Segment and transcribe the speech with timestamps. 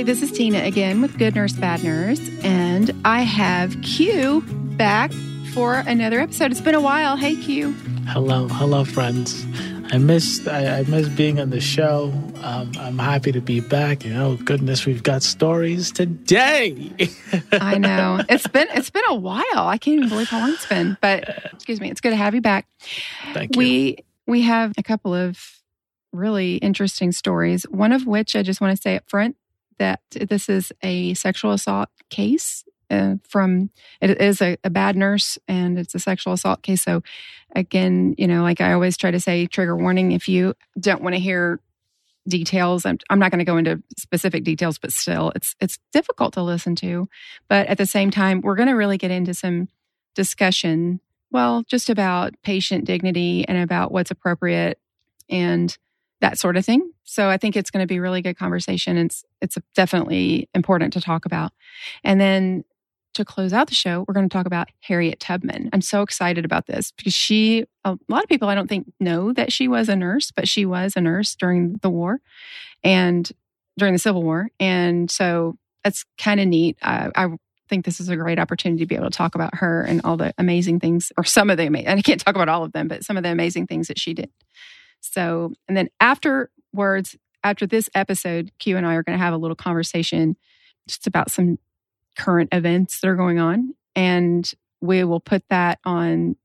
[0.00, 0.20] everybody.
[0.20, 4.40] This is Tina again with Good Nurse Bad Nurse, and I have Q
[4.78, 5.12] back
[5.52, 6.50] for another episode.
[6.50, 7.16] It's been a while.
[7.16, 7.72] Hey, Q.
[8.06, 9.44] Hello, hello, friends.
[9.92, 12.12] I missed I, I missed being on the show.
[12.42, 14.04] Um, I'm happy to be back.
[14.04, 16.92] You know, goodness, we've got stories today.
[17.52, 19.44] I know it's been it's been a while.
[19.54, 20.96] I can't even believe how long it's been.
[21.02, 22.66] But excuse me, it's good to have you back.
[23.34, 23.58] Thank you.
[23.58, 25.38] We we have a couple of
[26.12, 27.64] really interesting stories.
[27.64, 29.36] One of which I just want to say up front
[29.80, 33.70] that this is a sexual assault case uh, from
[34.00, 36.82] it is a, a, bad nurse and it's a sexual assault case.
[36.82, 37.02] So
[37.54, 40.12] again, you know, like I always try to say, trigger warning.
[40.12, 41.60] If you don't want to hear
[42.28, 46.34] details, I'm, I'm not going to go into specific details, but still, it's it's difficult
[46.34, 47.08] to listen to.
[47.48, 49.68] But at the same time, we're going to really get into some
[50.14, 51.00] discussion.
[51.30, 54.80] Well, just about patient dignity and about what's appropriate
[55.28, 55.76] and
[56.20, 56.92] that sort of thing.
[57.04, 58.96] So I think it's going to be really good conversation.
[58.96, 61.52] It's it's definitely important to talk about.
[62.04, 62.64] And then
[63.14, 65.68] to close out the show, we're going to talk about Harriet Tubman.
[65.72, 69.32] I'm so excited about this because she a lot of people I don't think know
[69.32, 72.20] that she was a nurse, but she was a nurse during the war
[72.84, 73.30] and
[73.78, 74.50] during the Civil War.
[74.60, 76.76] And so that's kind of neat.
[76.82, 77.28] I, I
[77.68, 80.16] think this is a great opportunity to be able to talk about her and all
[80.16, 82.72] the amazing things, or some of the amazing, and I can't talk about all of
[82.72, 84.30] them, but some of the amazing things that she did.
[85.00, 89.38] So, and then afterwards, after this episode, Q and I are going to have a
[89.38, 90.36] little conversation
[90.88, 91.58] just about some
[92.16, 93.74] current events that are going on.
[93.96, 96.36] And we will put that on,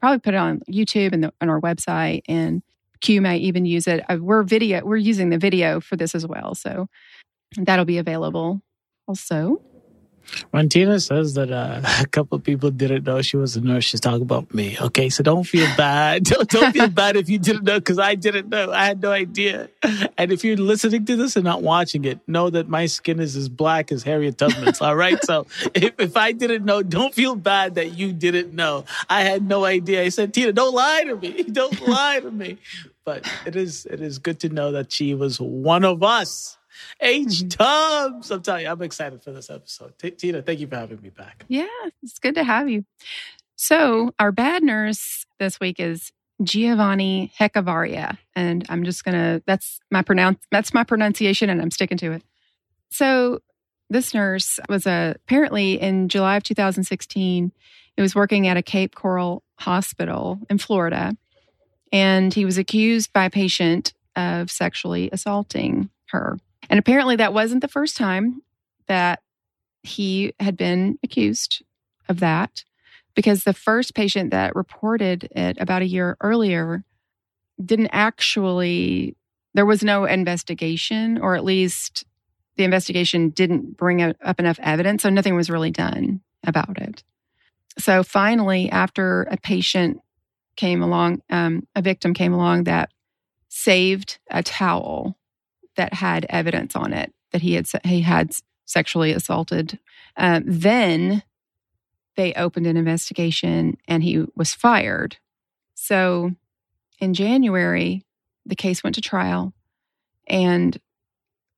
[0.00, 2.22] probably put it on YouTube and the, on our website.
[2.28, 2.62] And
[3.00, 4.04] Q may even use it.
[4.08, 6.54] Uh, we're video, we're using the video for this as well.
[6.54, 6.88] So
[7.56, 8.62] that'll be available
[9.08, 9.60] also.
[10.50, 13.84] When Tina says that uh, a couple of people didn't know she was a nurse,
[13.84, 14.76] she's talking about me.
[14.80, 16.24] Okay, so don't feel bad.
[16.24, 18.72] don't, don't feel bad if you didn't know, because I didn't know.
[18.72, 19.68] I had no idea.
[20.16, 23.36] And if you're listening to this and not watching it, know that my skin is
[23.36, 24.80] as black as Harriet Tubman's.
[24.80, 28.84] all right, so if, if I didn't know, don't feel bad that you didn't know.
[29.08, 30.02] I had no idea.
[30.02, 31.42] I said, Tina, don't lie to me.
[31.44, 32.58] Don't lie to me.
[33.04, 36.56] But it is it is good to know that she was one of us.
[37.02, 37.48] H mm-hmm.
[37.48, 38.30] Tubbs.
[38.30, 39.98] I'm telling you, I'm excited for this episode.
[39.98, 41.44] T- Tina, thank you for having me back.
[41.48, 41.66] Yeah,
[42.02, 42.84] it's good to have you.
[43.56, 50.02] So, our bad nurse this week is Giovanni Hechavarria, and I'm just gonna that's my
[50.02, 52.22] pronounce that's my pronunciation, and I'm sticking to it.
[52.90, 53.40] So,
[53.90, 57.52] this nurse was a, apparently in July of 2016.
[57.94, 61.14] He was working at a Cape Coral hospital in Florida,
[61.92, 66.38] and he was accused by a patient of sexually assaulting her.
[66.70, 68.42] And apparently, that wasn't the first time
[68.86, 69.20] that
[69.82, 71.62] he had been accused
[72.08, 72.64] of that,
[73.14, 76.84] because the first patient that reported it about a year earlier
[77.62, 79.16] didn't actually,
[79.54, 82.04] there was no investigation, or at least
[82.56, 85.02] the investigation didn't bring up enough evidence.
[85.02, 87.02] So nothing was really done about it.
[87.78, 90.00] So finally, after a patient
[90.56, 92.90] came along, um, a victim came along that
[93.48, 95.16] saved a towel
[95.76, 98.32] that had evidence on it that he had he had
[98.64, 99.78] sexually assaulted.
[100.16, 101.22] Um, then
[102.16, 105.16] they opened an investigation and he was fired.
[105.74, 106.32] So
[106.98, 108.04] in January,
[108.44, 109.54] the case went to trial
[110.26, 110.78] and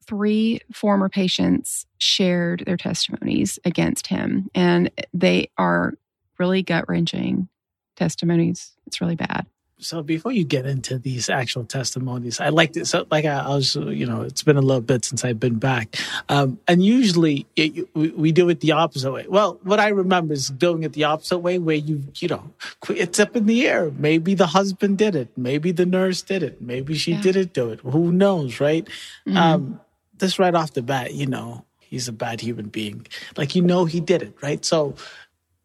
[0.07, 4.49] three former patients shared their testimonies against him.
[4.55, 5.95] And they are
[6.39, 7.49] really gut wrenching
[7.97, 8.73] testimonies.
[8.87, 9.47] It's really bad
[9.79, 12.91] so before you get into these actual testimonies, I like this.
[12.91, 15.59] So like I, I, was, you know, it's been a little bit since I've been
[15.59, 15.97] back,
[16.29, 19.27] um, and usually it, we, we, do it the opposite way.
[19.29, 22.51] Well, what I remember is doing it the opposite way, where you, you know,
[22.89, 23.91] it's up in the air.
[23.91, 25.29] Maybe the husband did it.
[25.37, 26.63] Maybe the nurse did it.
[26.63, 27.21] Maybe she yeah.
[27.21, 27.81] didn't do it.
[27.81, 28.87] Who knows, right?
[29.27, 29.37] Mm-hmm.
[29.37, 29.81] Um,
[30.19, 33.07] this right off the bat, you know, he's a bad human being.
[33.37, 34.65] Like you know, he did it, right?
[34.65, 34.95] So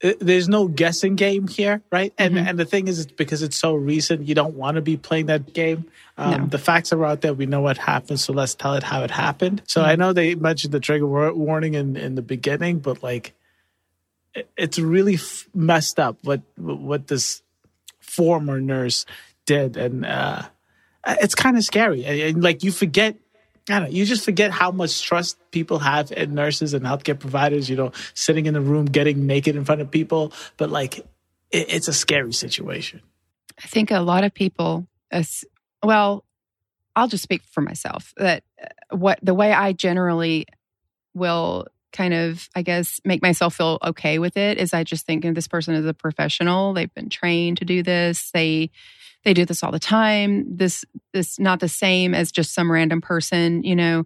[0.01, 2.13] there's no guessing game here, right?
[2.17, 2.47] And mm-hmm.
[2.47, 5.25] and the thing is, it's because it's so recent, you don't want to be playing
[5.25, 5.85] that game.
[6.17, 6.45] Um, no.
[6.47, 7.33] The facts are out there.
[7.33, 9.61] We know what happened, so let's tell it how it happened.
[9.67, 9.89] So mm-hmm.
[9.89, 13.33] I know they mentioned the trigger warning in in the beginning, but like,
[14.57, 17.41] it's really f- messed up what what this
[17.99, 19.05] former nurse
[19.45, 20.43] did, and uh,
[21.05, 22.05] it's kind of scary.
[22.05, 23.17] And, and like you forget
[23.69, 27.91] You just forget how much trust people have in nurses and healthcare providers, you know,
[28.13, 30.33] sitting in the room getting naked in front of people.
[30.57, 30.99] But like,
[31.51, 33.01] it, it's a scary situation.
[33.63, 34.87] I think a lot of people,
[35.83, 36.23] well,
[36.95, 40.45] I'll just speak for myself that uh, what the way I generally
[41.13, 45.23] will kind of, I guess, make myself feel okay with it is I just think
[45.23, 46.73] this person is a professional.
[46.73, 48.31] They've been trained to do this.
[48.31, 48.71] They,
[49.25, 50.57] they do this all the time.
[50.57, 54.05] This this not the same as just some random person, you know.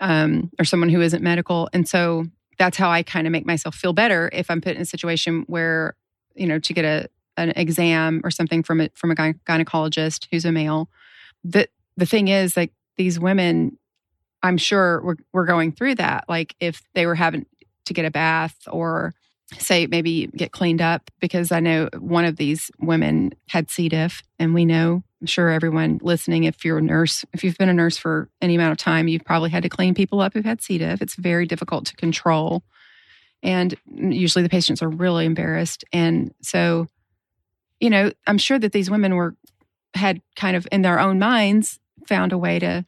[0.00, 1.68] um, or someone who isn't medical.
[1.72, 2.26] And so
[2.58, 5.44] that's how I kind of make myself feel better if I'm put in a situation
[5.46, 5.96] where,
[6.34, 10.44] you know, to get a an exam or something from a from a gynecologist who's
[10.44, 10.88] a male.
[11.44, 13.78] The the thing is, like these women,
[14.42, 16.24] I'm sure we're we're going through that.
[16.28, 17.46] Like if they were having
[17.86, 19.14] to get a bath or
[19.58, 23.88] say maybe get cleaned up because I know one of these women had C.
[23.88, 27.68] diff, and we know, I'm sure everyone listening, if you're a nurse, if you've been
[27.68, 30.44] a nurse for any amount of time, you've probably had to clean people up who've
[30.44, 30.78] had C.
[30.78, 31.02] diff.
[31.02, 32.62] It's very difficult to control.
[33.42, 35.84] And usually the patients are really embarrassed.
[35.92, 36.86] And so,
[37.80, 39.36] you know, I'm sure that these women were,
[39.92, 42.86] had kind of in their own minds found a way to,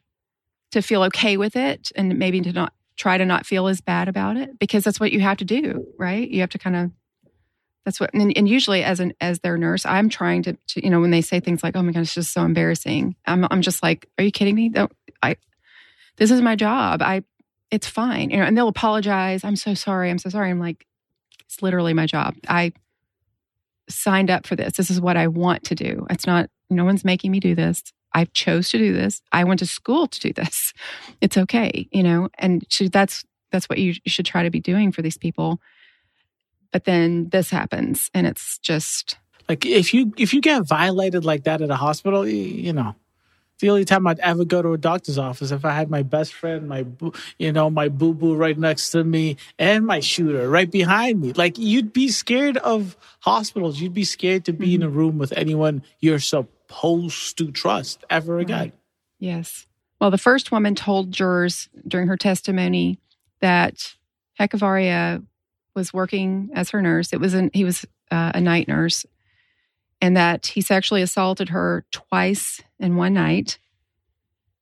[0.71, 4.07] to feel okay with it and maybe to not try to not feel as bad
[4.07, 6.27] about it because that's what you have to do, right?
[6.27, 6.91] You have to kind of
[7.85, 10.89] that's what and, and, usually as an as their nurse i'm trying to, to, you
[10.89, 13.61] know when they say things like oh my gosh it's just so embarrassing i'm i'm
[13.61, 14.67] just like are you kidding me?
[14.67, 14.91] Don't
[15.23, 15.37] i
[16.17, 17.01] this is my job.
[17.01, 17.23] I
[17.71, 20.49] it's fine you know and they'll apologize i'm so sorry i'm so sorry.
[20.49, 20.85] I'm like
[21.45, 22.35] it's literally my job.
[22.49, 22.73] I
[23.89, 24.75] signed up for this.
[24.75, 26.05] This is what i want to do.
[26.09, 27.83] It's not no one's making me do this
[28.17, 29.21] I chose to do this.
[29.31, 30.73] I went to school to do this.
[31.21, 35.01] It's okay, you know, and that's that's what you should try to be doing for
[35.01, 35.59] these people.
[36.71, 39.17] But then this happens, and it's just
[39.49, 42.95] like if you if you get violated like that at a hospital, you know,
[43.59, 46.33] the only time I'd ever go to a doctor's office if I had my best
[46.33, 46.85] friend, my
[47.39, 51.33] you know, my boo boo right next to me, and my shooter right behind me.
[51.33, 53.79] Like you'd be scared of hospitals.
[53.81, 54.83] You'd be scared to be mm-hmm.
[54.83, 58.59] in a room with anyone you're so supposed to trust ever again.
[58.59, 58.73] Right.
[59.19, 59.65] Yes.
[59.99, 62.99] Well, the first woman told jurors during her testimony
[63.39, 63.95] that
[64.39, 65.25] Hechavarria
[65.75, 67.13] was working as her nurse.
[67.13, 69.05] It was an, he was uh, a night nurse,
[70.01, 73.57] and that he sexually assaulted her twice in one night.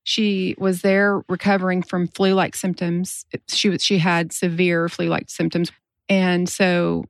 [0.03, 3.25] She was there recovering from flu-like symptoms.
[3.47, 5.71] She was she had severe flu-like symptoms,
[6.07, 7.05] and so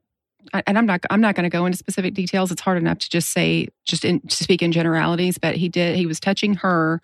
[0.52, 2.50] and I'm not I'm not going to go into specific details.
[2.50, 5.38] It's hard enough to just say just in, to speak in generalities.
[5.38, 5.96] But he did.
[5.96, 7.00] He was touching her,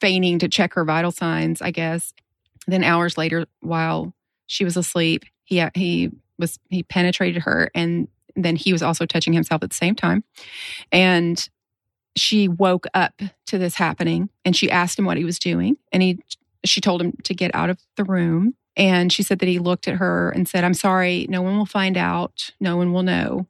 [0.00, 1.62] feigning to check her vital signs.
[1.62, 2.12] I guess.
[2.66, 4.12] Then hours later, while
[4.46, 9.32] she was asleep, he he was he penetrated her, and then he was also touching
[9.32, 10.24] himself at the same time.
[10.92, 11.48] And
[12.16, 16.02] she woke up to this happening, and she asked him what he was doing, and
[16.02, 16.18] he
[16.64, 19.88] she told him to get out of the room and she said that he looked
[19.88, 23.48] at her and said, I'm sorry, no one will find out, no one will know.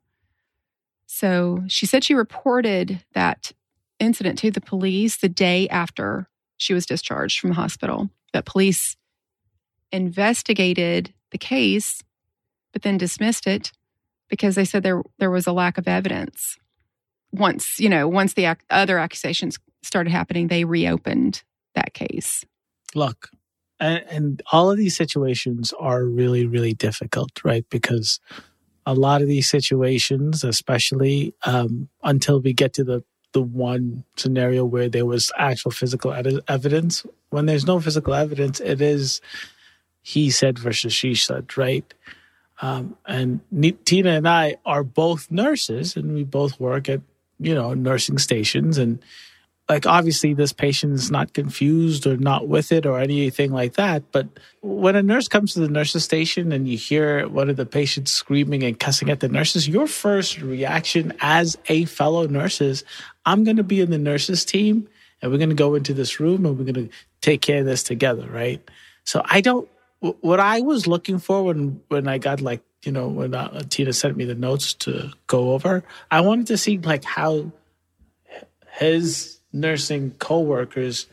[1.07, 3.53] So she said she reported that
[4.01, 8.09] incident to the police the day after she was discharged from the hospital.
[8.33, 8.97] That police
[9.93, 12.03] investigated the case,
[12.73, 13.73] but then dismissed it
[14.29, 16.57] because they said there there was a lack of evidence.
[17.33, 21.43] Once you know, once the ac- other accusations started happening, they reopened
[21.75, 22.45] that case.
[22.95, 23.31] Look,
[23.81, 27.67] and, and all of these situations are really really difficult right?
[27.71, 28.21] Because
[28.87, 34.65] a lot of these situations especially um, until we get to the the one scenario
[34.65, 39.21] where there was actual physical ed- evidence when there's no physical evidence it is
[40.03, 41.93] he said versus she said right?
[42.61, 43.41] Um, and
[43.85, 47.01] tina and i are both nurses and we both work at
[47.39, 48.99] you know nursing stations and
[49.69, 54.03] like obviously this patient is not confused or not with it or anything like that
[54.13, 54.27] but
[54.61, 58.11] when a nurse comes to the nurses station and you hear one of the patients
[58.11, 62.85] screaming and cussing at the nurses your first reaction as a fellow nurse is
[63.27, 64.89] i'm going to be in the nurses team
[65.21, 67.67] and we're going to go into this room and we're going to take care of
[67.67, 68.63] this together right?
[69.05, 69.69] So i don't
[70.01, 73.93] what i was looking for when when i got like you know when uh, tina
[73.93, 77.51] sent me the notes to go over i wanted to see like how
[78.79, 81.07] his nursing coworkers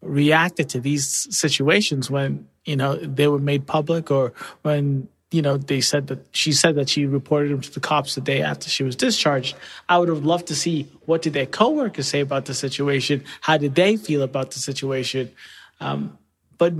[0.00, 5.56] reacted to these situations when you know they were made public or when you know
[5.56, 8.68] they said that she said that she reported them to the cops the day after
[8.68, 9.56] she was discharged.
[9.88, 13.24] I would have loved to see what did their coworkers say about the situation?
[13.40, 15.30] How did they feel about the situation?
[15.80, 16.18] Um,
[16.58, 16.74] but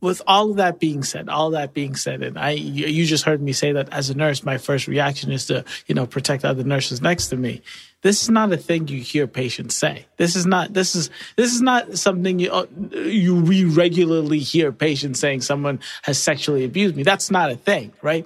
[0.00, 3.42] with all of that being said, all that being said, and I, you just heard
[3.42, 6.62] me say that as a nurse, my first reaction is to, you know, protect other
[6.62, 7.62] nurses next to me.
[8.02, 10.06] This is not a thing you hear patients say.
[10.16, 14.70] This is not, this is, this is not something you, uh, you we regularly hear
[14.70, 17.02] patients saying someone has sexually abused me.
[17.02, 18.24] That's not a thing, right?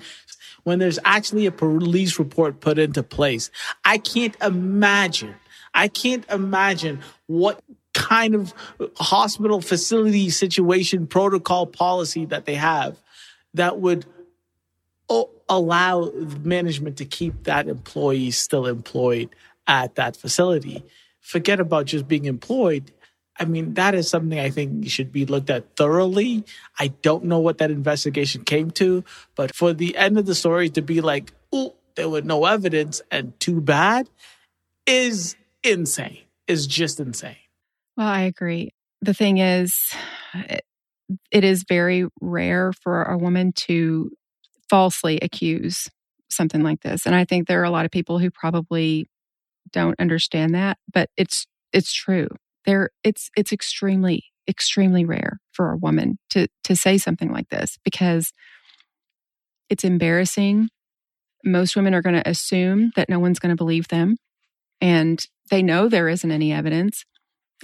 [0.65, 3.51] When there's actually a police report put into place,
[3.85, 5.35] I can't imagine
[5.75, 7.63] I can't imagine what
[7.95, 8.55] kind of
[8.97, 12.97] hospital facility situation protocol policy that they have
[13.55, 14.07] that would
[15.09, 16.11] oh, allow
[16.43, 19.29] management to keep that employee still employed
[19.67, 20.83] at that facility.
[21.21, 22.91] Forget about just being employed.
[23.39, 26.45] I mean, that is something I think should be looked at thoroughly.
[26.79, 30.69] I don't know what that investigation came to, but for the end of the story
[30.71, 34.09] to be like, oh, there was no evidence and too bad
[34.87, 37.37] is insane, is just insane.
[37.97, 38.71] Well, I agree.
[39.01, 39.75] The thing is,
[40.35, 40.63] it,
[41.33, 44.11] it is very rare for a woman to
[44.71, 45.89] falsely accuse
[46.31, 47.07] something like this.
[47.07, 49.07] And I think there are a lot of people who probably
[49.73, 52.29] don't understand that, but it's it's true.
[52.67, 57.79] There it's it's extremely extremely rare for a woman to to say something like this
[57.85, 58.33] because
[59.69, 60.69] it's embarrassing.
[61.45, 64.17] Most women are going to assume that no one's going to believe them
[64.81, 67.05] and they know there isn't any evidence.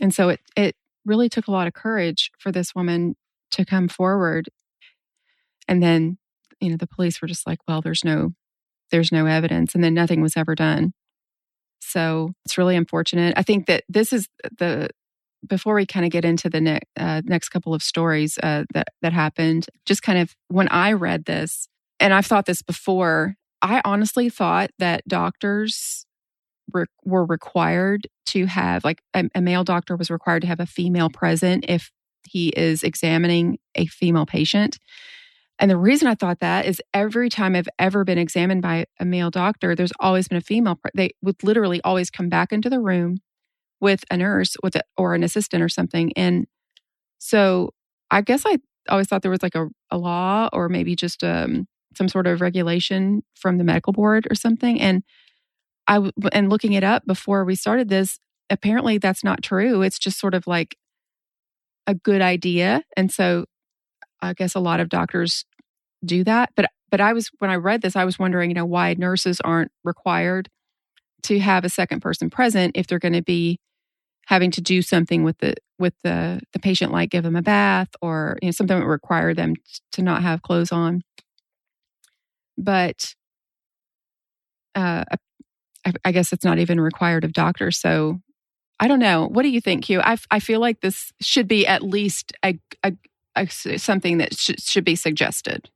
[0.01, 3.17] And so it it really took a lot of courage for this woman
[3.53, 4.49] to come forward.
[5.67, 6.19] And then,
[6.61, 8.33] you know, the police were just like, well, there's no
[8.91, 10.93] there's no evidence and then nothing was ever done.
[11.81, 13.35] So it's really unfortunate.
[13.37, 14.29] I think that this is
[14.59, 14.91] the
[15.47, 18.89] before we kind of get into the ne- uh, next couple of stories uh, that
[19.03, 19.67] that happened.
[19.87, 21.69] Just kind of when I read this,
[22.01, 26.07] and I've thought this before, I honestly thought that doctors
[26.73, 30.67] re- were required to have, like, a, a male doctor was required to have a
[30.67, 31.91] female present if
[32.27, 34.79] he is examining a female patient.
[35.59, 39.05] And the reason I thought that is every time I've ever been examined by a
[39.05, 40.79] male doctor, there's always been a female.
[40.95, 43.19] They would literally always come back into the room
[43.81, 46.13] with a nurse with a, or an assistant or something.
[46.17, 46.47] And
[47.19, 47.71] so
[48.11, 48.59] I guess I
[48.89, 51.67] always thought there was like a, a law or maybe just um,
[51.97, 54.81] some sort of regulation from the medical board or something.
[54.81, 55.03] And
[55.89, 59.83] I and looking it up before we started this, apparently that's not true.
[59.83, 60.77] It's just sort of like
[61.87, 62.83] a good idea.
[62.97, 63.45] And so
[64.23, 65.47] I guess a lot of doctors
[66.05, 66.51] do that.
[66.57, 69.41] But but I was when I read this, I was wondering, you know, why nurses
[69.43, 70.49] aren't required
[71.25, 73.59] to have a second person present if they're going to be
[74.27, 77.89] having to do something with the with the the patient, like give them a bath
[78.03, 79.55] or you know something that would require them
[79.93, 81.03] to not have clothes on.
[82.59, 83.15] But
[84.75, 85.05] uh,
[85.89, 87.79] I, I guess it's not even required of doctors.
[87.79, 88.21] So
[88.81, 89.27] I don't know.
[89.27, 90.01] What do you think, Q?
[90.01, 92.93] I, I feel like this should be at least a, a,
[93.35, 95.69] a something that sh- should be suggested.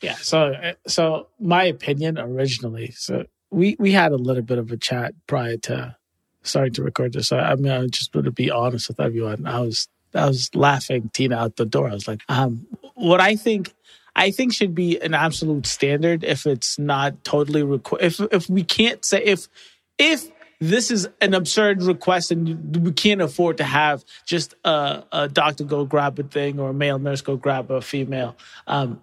[0.00, 0.16] Yeah.
[0.16, 2.90] So, uh, so my opinion originally.
[2.92, 5.96] So we we had a little bit of a chat prior to
[6.42, 7.28] starting to record this.
[7.28, 9.46] So, I mean, I just want to be honest with everyone.
[9.46, 11.88] I was I was laughing Tina out the door.
[11.88, 13.74] I was like, um, what I think
[14.18, 18.64] I think should be an absolute standard if it's not totally requ- if if we
[18.64, 19.48] can't say if
[19.96, 20.28] if
[20.60, 25.62] this is an absurd request and we can't afford to have just a, a doctor
[25.62, 28.36] go grab a thing or a male nurse go grab a female.
[28.66, 29.00] Um,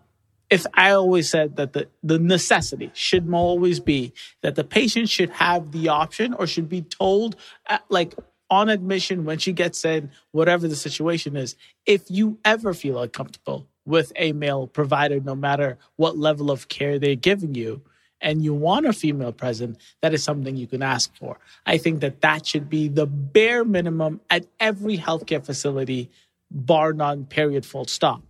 [0.49, 5.29] if I always said that the, the necessity should always be that the patient should
[5.29, 8.15] have the option or should be told, at, uh, like
[8.49, 11.55] on admission when she gets in, whatever the situation is,
[11.85, 16.99] if you ever feel uncomfortable with a male provider, no matter what level of care
[16.99, 17.81] they're giving you,
[18.21, 21.37] and you want a female present, that is something you can ask for.
[21.65, 26.09] I think that that should be the bare minimum at every healthcare facility,
[26.49, 28.23] bar none, period, full stop.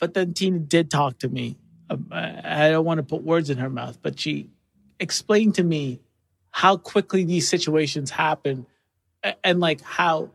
[0.00, 1.56] But then Tina did talk to me.
[1.88, 4.50] Um, I don't want to put words in her mouth, but she
[4.98, 6.00] explained to me
[6.50, 8.66] how quickly these situations happen
[9.44, 10.30] and like how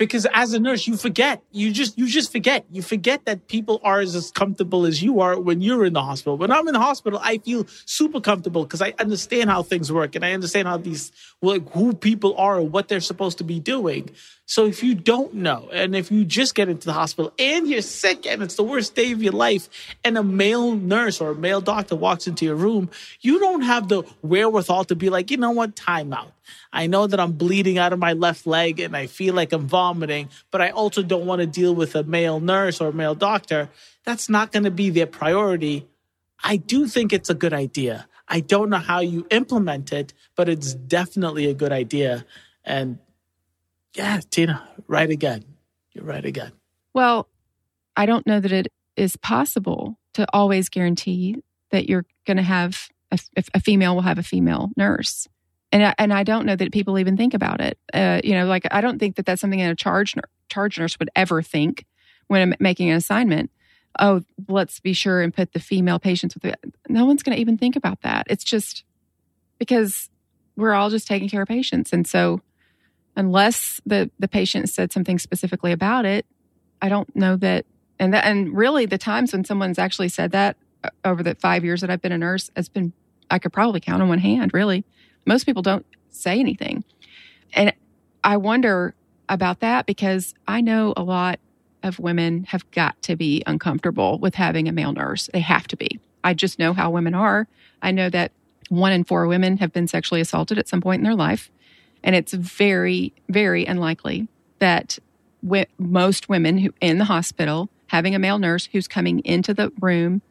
[0.00, 1.42] because as a nurse you forget.
[1.52, 2.64] You just you just forget.
[2.72, 6.38] You forget that people are as comfortable as you are when you're in the hospital.
[6.38, 10.14] When i'm in the hospital i feel super comfortable because i understand how things work
[10.16, 13.60] and i understand how these like who people are and what they're supposed to be
[13.60, 14.10] doing.
[14.46, 17.82] So if you don't know, and if you just get into the hospital and you're
[17.82, 19.68] sick and it's the worst day of your life,
[20.02, 22.90] and a male nurse or a male doctor walks into your room,
[23.20, 26.32] you don't have the wherewithal to be like, you know what, time out.
[26.72, 29.66] I know that I'm bleeding out of my left leg and I feel like I'm
[29.66, 33.14] vomiting, but I also don't want to deal with a male nurse or a male
[33.14, 33.70] doctor.
[34.04, 35.88] That's not going to be their priority.
[36.42, 38.06] I do think it's a good idea.
[38.28, 42.24] I don't know how you implement it, but it's definitely a good idea.
[42.64, 42.98] And
[43.94, 45.44] yeah, Tina, right again.
[45.92, 46.52] You're right again.
[46.94, 47.28] Well,
[47.96, 52.88] I don't know that it is possible to always guarantee that you're going to have
[53.10, 53.18] a,
[53.54, 55.26] a, female will have a female nurse.
[55.72, 57.78] And I, and I don't know that people even think about it.
[57.94, 60.14] Uh, you know, like I don't think that that's something that a charge
[60.48, 61.86] charge nurse would ever think
[62.26, 63.50] when making an assignment.
[63.98, 66.54] Oh, let's be sure and put the female patients with the.
[66.88, 68.26] No one's going to even think about that.
[68.28, 68.84] It's just
[69.58, 70.10] because
[70.56, 72.40] we're all just taking care of patients, and so
[73.16, 76.26] unless the the patient said something specifically about it,
[76.82, 77.66] I don't know that.
[77.98, 81.64] And that, and really, the times when someone's actually said that uh, over the five
[81.64, 82.92] years that I've been a nurse has been
[83.30, 84.52] I could probably count on one hand.
[84.54, 84.84] Really,
[85.30, 86.84] most people don't say anything,
[87.54, 87.72] and
[88.22, 88.94] I wonder.
[89.30, 91.38] about that because I know a lot
[91.84, 95.30] of women have got to be uncomfortable with having a male nurse.
[95.32, 96.00] They have to be.
[96.24, 97.46] I just know how women are.
[97.80, 98.32] I know that
[98.70, 101.48] one in four women have been sexually assaulted at some point in their life.
[102.02, 104.26] And it's very, very unlikely
[104.58, 104.98] that
[105.78, 110.22] most women who in the hospital having a male nurse who's coming into the room,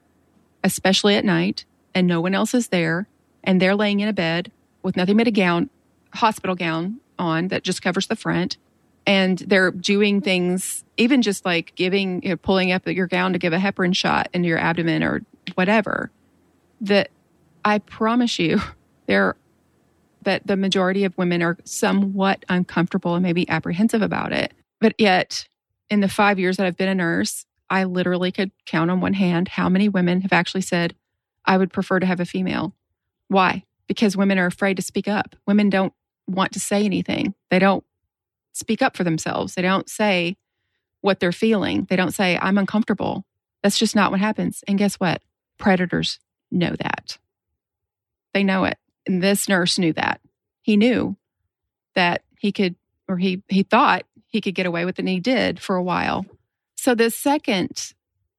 [0.62, 1.64] especially at night,
[1.96, 3.08] and no one else is there,
[3.46, 4.52] and they're laying in a bed
[4.84, 5.70] with nothing but a gown,
[6.14, 8.58] hospital gown on that just covers the front.
[9.06, 13.40] And they're doing things, even just like giving, you know, pulling up your gown to
[13.40, 15.22] give a heparin shot into your abdomen or
[15.56, 16.12] whatever.
[16.82, 17.10] That
[17.66, 18.62] I promise you,
[19.08, 19.36] there
[20.24, 24.54] that the majority of women are somewhat uncomfortable and maybe apprehensive about it.
[24.82, 25.48] But yet,
[25.90, 29.14] in the five years that I've been a nurse, I literally could count on one
[29.14, 30.96] hand how many women have actually said,
[31.46, 32.74] I would prefer to have a female.
[33.28, 33.64] Why?
[33.90, 35.36] Because women are afraid to speak up.
[35.46, 35.92] Women don't
[36.28, 37.34] want to say anything.
[37.50, 37.84] They don't
[38.54, 39.56] speak up for themselves.
[39.56, 40.38] They don't say
[41.02, 41.86] what they're feeling.
[41.90, 43.26] They don't say, I'm uncomfortable.
[43.64, 44.64] That's just not what happens.
[44.68, 45.22] And guess what?
[45.58, 46.20] Predators
[46.52, 47.18] know that.
[48.34, 48.78] They know it.
[49.06, 50.22] And this nurse knew that.
[50.62, 51.18] He knew
[51.96, 52.76] that he could,
[53.08, 55.84] or he, he thought he could get away with it, and he did for a
[55.84, 56.26] while.
[56.78, 57.94] So the second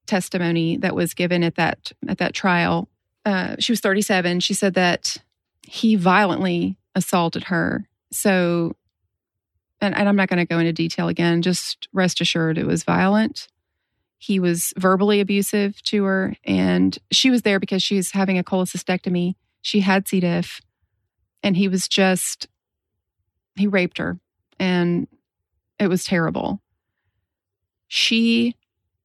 [0.07, 2.89] testimony that was given at that at that trial,
[3.25, 4.41] uh, she was 37.
[4.41, 5.17] She said that
[5.63, 7.87] he violently assaulted her.
[8.13, 8.75] So,
[9.81, 11.43] and, and I'm not going to go into detail again.
[11.43, 13.49] Just rest assured, it was violent.
[14.19, 18.45] He was verbally abusive to her, and she was there because she was having a
[18.45, 19.35] cholecystectomy.
[19.63, 20.21] She had C.
[20.21, 20.61] diff,
[21.43, 22.47] and he was just
[23.57, 24.19] he raped her,
[24.59, 25.09] and
[25.79, 26.61] it was terrible.
[27.89, 28.57] She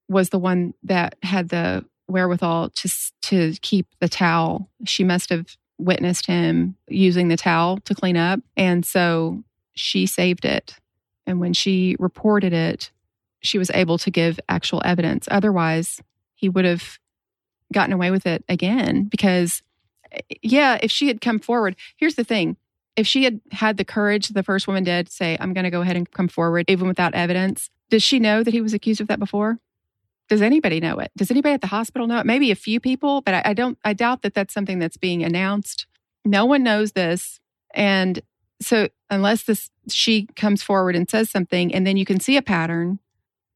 [0.09, 2.89] was the one that had the wherewithal to
[3.21, 4.69] to keep the towel.
[4.85, 10.45] She must have witnessed him using the towel to clean up, and so she saved
[10.45, 10.77] it.
[11.27, 12.91] And when she reported it,
[13.41, 15.27] she was able to give actual evidence.
[15.29, 16.01] Otherwise,
[16.33, 16.99] he would have
[17.73, 19.61] gotten away with it again because
[20.41, 22.57] yeah, if she had come forward, here's the thing.
[22.95, 25.81] If she had had the courage the first woman did say, I'm going to go
[25.81, 29.07] ahead and come forward, even without evidence, does she know that he was accused of
[29.07, 29.59] that before?
[30.27, 31.11] Does anybody know it?
[31.15, 32.25] Does anybody at the hospital know it?
[32.25, 35.23] Maybe a few people, but I, I don't, I doubt that that's something that's being
[35.23, 35.85] announced.
[36.23, 37.39] No one knows this.
[37.73, 38.21] And
[38.61, 42.41] so, unless this, she comes forward and says something, and then you can see a
[42.41, 42.99] pattern,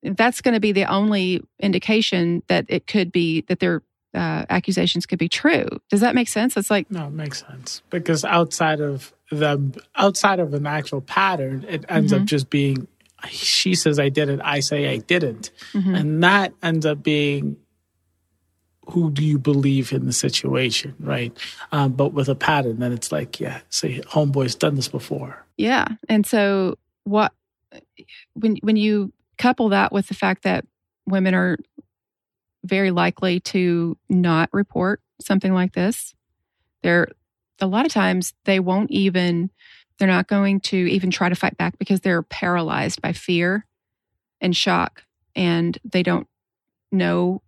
[0.04, 3.82] that's going to be the only indication that it could be that their
[4.14, 5.68] uh, accusations could be true.
[5.90, 6.58] Does that make sense?
[6.58, 11.66] It's like no, it makes sense because outside of the outside of an actual pattern,
[11.68, 12.24] it ends mm-hmm.
[12.24, 12.88] up just being
[13.28, 15.96] she says I did it, I say I didn't, mm-hmm.
[15.96, 17.58] and that ends up being
[18.90, 21.38] who do you believe in the situation, right?
[21.72, 25.46] Um, but with a pattern, then it's like, yeah, say homeboy's done this before.
[25.58, 27.34] Yeah, and so what
[28.34, 30.66] when when you couple that with the fact that
[31.08, 31.58] women are
[32.64, 36.14] very likely to not report something like this.
[36.84, 37.08] They're
[37.60, 39.50] a lot of times they won't even
[40.00, 43.66] they're not going to even try to fight back because they're paralyzed by fear
[44.42, 45.04] and shock
[45.36, 46.28] and they don't
[46.92, 47.42] know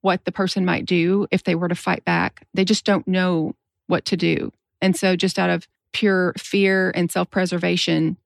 [0.00, 2.46] what the person might do if they were to fight back.
[2.52, 3.54] They just don't know
[3.86, 4.52] what to do.
[4.82, 8.18] And so just out of pure fear and self-preservation,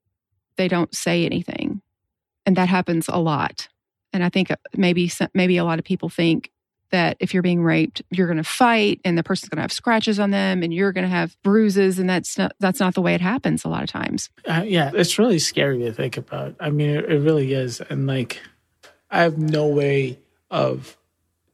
[0.57, 1.83] they don't say anything
[2.49, 3.69] and that happens a lot.
[4.11, 6.51] And I think uh, maybe maybe a lot of people think
[6.91, 9.73] that if you're being raped, you're going to fight, and the person's going to have
[9.73, 13.03] scratches on them, and you're going to have bruises, and that's not that's not the
[13.03, 14.31] way it happens a lot of times.
[14.47, 16.55] Uh, yeah, it's really scary to think about.
[16.61, 18.41] I mean, it, it really is, and like,
[19.11, 20.19] I have no way
[20.51, 20.97] of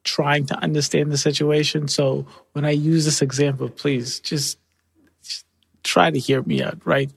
[0.04, 1.88] trying to understand the situation.
[1.88, 4.58] So when I use this example, please just,
[5.22, 5.46] just
[5.82, 7.10] try to hear me out, right?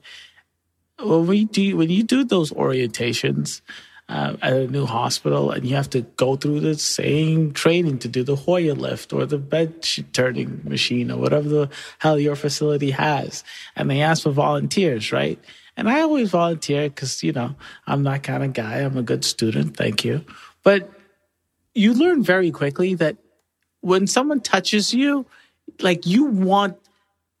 [1.02, 3.60] when we do when you do those orientations
[4.08, 8.08] uh, at a new hospital and you have to go through the same training to
[8.08, 12.90] do the Hoyer lift or the bed turning machine or whatever the hell your facility
[12.90, 13.44] has,
[13.76, 15.38] and they ask for volunteers, right?
[15.76, 17.54] And I always volunteer because you know
[17.86, 18.78] I'm that kind of guy.
[18.78, 20.24] I'm a good student, thank you.
[20.62, 20.90] But
[21.74, 23.16] you learn very quickly that
[23.80, 25.26] when someone touches you,
[25.80, 26.76] like you want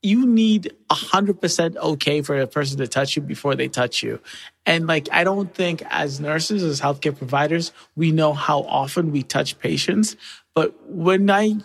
[0.02, 4.02] you need a hundred percent okay for a person to touch you before they touch
[4.02, 4.20] you.
[4.64, 9.22] And like, I don't think as nurses, as healthcare providers, we know how often we
[9.22, 10.16] touch patients.
[10.54, 11.56] But when I,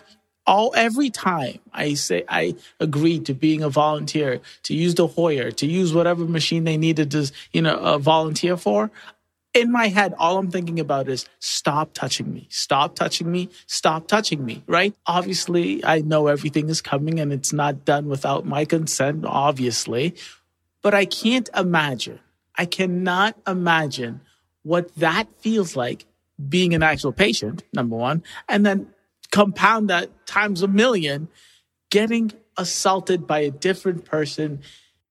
[0.46, 5.50] all every time I say I agree to being a volunteer, to use the Hoyer,
[5.52, 8.90] to use whatever machine they needed to, you know, uh, volunteer for,
[9.54, 14.08] in my head, all I'm thinking about is stop touching me, stop touching me, stop
[14.08, 14.94] touching me, right?
[15.06, 20.14] Obviously, I know everything is coming and it's not done without my consent, obviously,
[20.82, 22.18] but I can't imagine
[22.56, 24.20] I cannot imagine
[24.62, 26.06] what that feels like
[26.48, 28.88] being an actual patient, number one, and then
[29.30, 31.28] compound that times a million,
[31.90, 34.60] getting assaulted by a different person.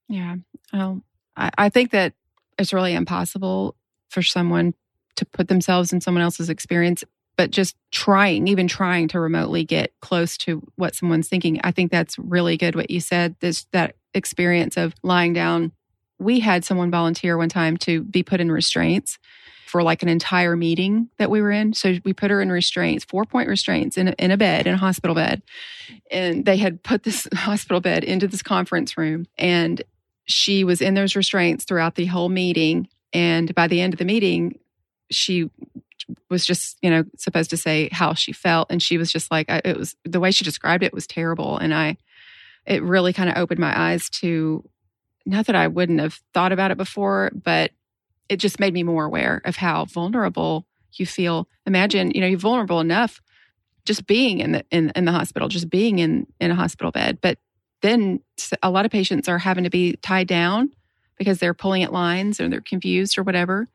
[0.08, 0.38] Yeah.
[0.72, 1.02] Well,
[1.36, 2.14] I, I think that
[2.58, 3.76] it's really impossible
[4.14, 4.74] for someone
[5.16, 7.04] to put themselves in someone else's experience
[7.36, 11.92] but just trying even trying to remotely get close to what someone's thinking i think
[11.92, 15.72] that's really good what you said this that experience of lying down
[16.20, 19.18] we had someone volunteer one time to be put in restraints
[19.74, 21.74] for like an entire meeting that we were in.
[21.74, 24.76] So we put her in restraints, four point restraints in a, in a bed, in
[24.76, 25.42] a hospital bed.
[26.12, 29.26] And they had put this hospital bed into this conference room.
[29.36, 29.82] And
[30.26, 32.88] she was in those restraints throughout the whole meeting.
[33.14, 34.60] And by the end of the meeting,
[35.12, 35.50] she
[36.30, 38.72] was just, you know, supposed to say how she felt.
[38.72, 41.58] And she was just like, it was the way she described it was terrible.
[41.58, 41.98] And I,
[42.66, 44.68] it really kind of opened my eyes to
[45.26, 47.72] not that I wouldn't have thought about it before, but
[48.30, 51.48] it just made me more aware of how vulnerable you feel.
[51.66, 53.22] Imagine, you know, you're vulnerable enough
[53.86, 57.20] just being in the in, in the hospital, just being in in a hospital bed.
[57.22, 57.38] But
[57.82, 58.22] then
[58.62, 60.72] a lot of patients are having to be tied down
[61.24, 63.70] because they're pulling at lines or they're confused or whatever.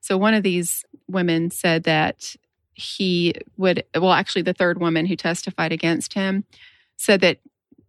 [0.00, 2.36] So one of these women said that
[2.74, 6.44] he would well actually the third woman who testified against him
[6.96, 7.38] said that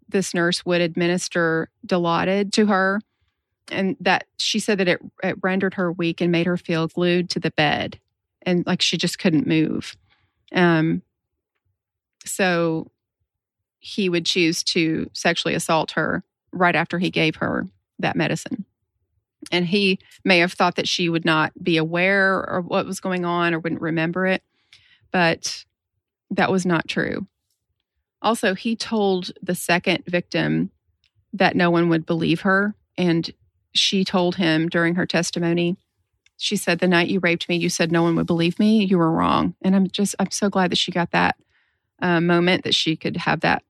[0.10, 3.00] this nurse would administer Dilaudid to her
[3.70, 7.30] and that she said that it, it rendered her weak and made her feel glued
[7.30, 8.00] to the bed
[8.42, 9.96] and like she just couldn't move
[10.54, 11.02] um
[12.26, 12.92] so
[13.80, 17.68] he would choose to sexually assault her right after he gave her
[18.04, 18.66] that medicine
[19.52, 23.26] and he may have thought that she would not be aware of what was going
[23.26, 24.44] on or wouldn't remember it
[25.12, 25.66] but
[26.30, 27.28] that was not true
[28.22, 30.70] also he told the second victim
[31.34, 33.34] that no one would believe her and
[33.74, 35.78] she told him during her testimony,
[36.38, 38.86] she said, The night you raped me, you said no one would believe me.
[38.86, 39.56] You were wrong.
[39.62, 41.36] And I'm just, I'm so glad that she got that
[42.02, 43.64] uh, moment that she could have that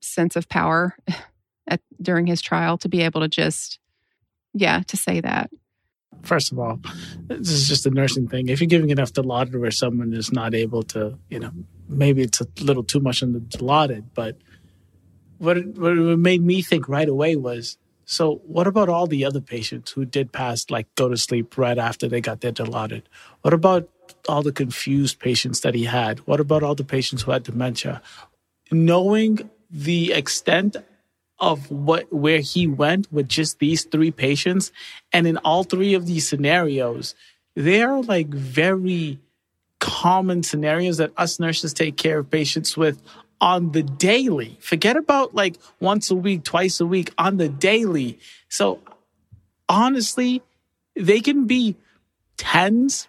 [0.00, 0.96] sense of power
[1.66, 3.78] at, during his trial to be able to just,
[4.54, 5.50] yeah, to say that.
[6.22, 6.80] First of all,
[7.28, 8.48] this is just a nursing thing.
[8.48, 11.52] If you're giving enough Dilaudid where someone is not able to, you know,
[11.88, 14.36] maybe it's a little too much on the Dilaudid, but
[15.38, 17.76] what it, what it made me think right away was
[18.08, 21.76] so, what about all the other patients who did pass, like go to sleep right
[21.76, 23.02] after they got their Dilaudid?
[23.42, 23.88] What about
[24.28, 26.20] all the confused patients that he had?
[26.20, 28.00] What about all the patients who had dementia?
[28.70, 30.76] Knowing the extent
[31.38, 34.72] of what where he went with just these three patients,
[35.12, 37.14] and in all three of these scenarios,
[37.54, 39.18] they're like very
[39.78, 43.02] common scenarios that us nurses take care of patients with
[43.40, 44.56] on the daily.
[44.60, 48.18] Forget about like once a week, twice a week, on the daily.
[48.48, 48.80] So
[49.68, 50.42] honestly,
[50.94, 51.76] they can be
[52.38, 53.08] tens,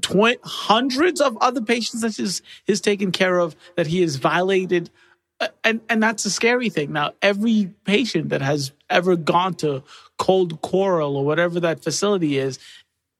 [0.00, 4.90] twenty, hundreds of other patients that is is taken care of that he has violated.
[5.40, 6.92] Uh, and and that's a scary thing.
[6.92, 9.82] Now, every patient that has ever gone to
[10.18, 12.58] Cold Coral or whatever that facility is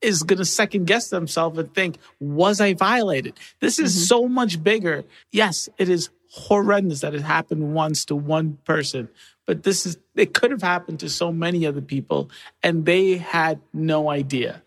[0.00, 3.34] is going to second guess themselves and think, was I violated?
[3.60, 4.04] This is mm-hmm.
[4.04, 5.04] so much bigger.
[5.32, 9.08] Yes, it is horrendous that it happened once to one person,
[9.46, 12.30] but this is it could have happened to so many other people
[12.62, 14.62] and they had no idea.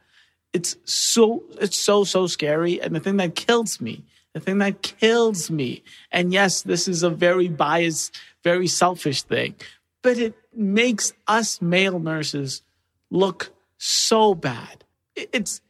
[0.53, 4.03] It's so it's so so scary and the thing that kills me,
[4.33, 5.83] the thing that kills me.
[6.11, 9.55] And yes, this is a very biased, very selfish thing,
[10.01, 12.61] but it makes us male nurses
[13.09, 14.83] look so bad.
[15.15, 15.61] It's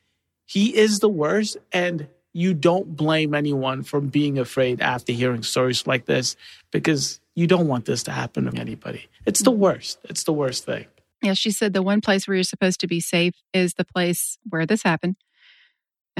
[0.45, 5.88] he is the worst and you don't blame anyone for being afraid after hearing stories
[5.88, 6.36] like this
[6.71, 9.08] because you don't want this to happen to anybody.
[9.26, 10.00] It's the worst.
[10.04, 10.86] It's the worst thing.
[11.21, 14.38] Yeah, she said the one place where you're supposed to be safe is the place
[14.50, 15.15] where this happened.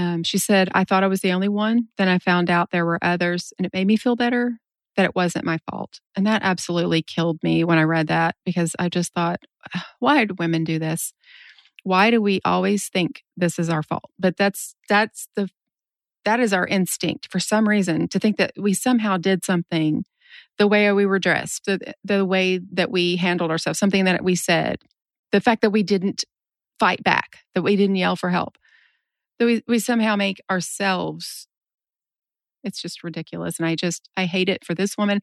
[0.02, 1.88] Um, she said, I thought I was the only one.
[1.98, 4.58] Then I found out there were others, and it made me feel better
[4.98, 6.00] that it wasn't my fault.
[6.16, 9.40] And that absolutely killed me when I read that because I just thought,
[10.00, 11.14] why do women do this?
[11.84, 14.10] Why do we always think this is our fault?
[14.20, 15.50] But that's that's the
[16.26, 20.04] that is our instinct for some reason to think that we somehow did something
[20.58, 24.36] the way we were dressed, the, the way that we handled ourselves, something that we
[24.36, 24.78] said,
[25.32, 26.24] the fact that we didn't
[26.80, 28.58] fight back, that we didn't yell for help,
[29.42, 31.48] that we, we somehow make ourselves.
[32.64, 33.58] It's just ridiculous.
[33.58, 35.22] And I just, I hate it for this woman.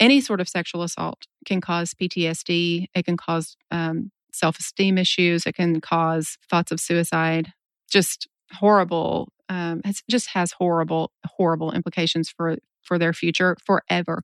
[0.00, 2.86] Any sort of sexual assault can cause PTSD.
[2.94, 5.46] It can cause um, self esteem issues.
[5.46, 7.52] It can cause thoughts of suicide.
[7.88, 14.22] Just horrible um, it just has horrible, horrible implications for for their future forever.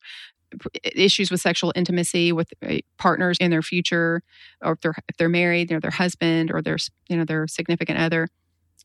[0.83, 4.23] issues with sexual intimacy with uh, partners in their future,
[4.63, 7.99] or if they're if they're married, know, their husband or their you know their significant
[7.99, 8.29] other.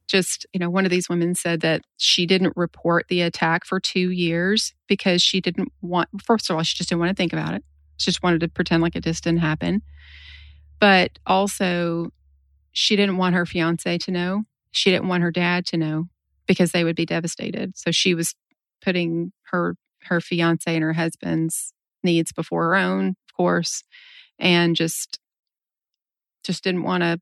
[0.08, 3.80] Just you know, one of these women said that she didn't report the attack for
[3.80, 6.10] two years because she didn't want.
[6.24, 7.63] First of all, she just didn't want to think about it.
[7.98, 9.82] She just wanted to pretend like it just didn't happen.
[10.80, 12.10] But also,
[12.74, 14.44] she didn't want her fiance to know.
[14.72, 16.06] She didn't want her dad to know
[16.48, 17.78] because they would be devastated.
[17.78, 18.36] So she was
[18.82, 23.84] putting her her fiance and her husband's needs before her own, of course,
[24.38, 25.20] and just
[26.44, 27.22] just didn't want to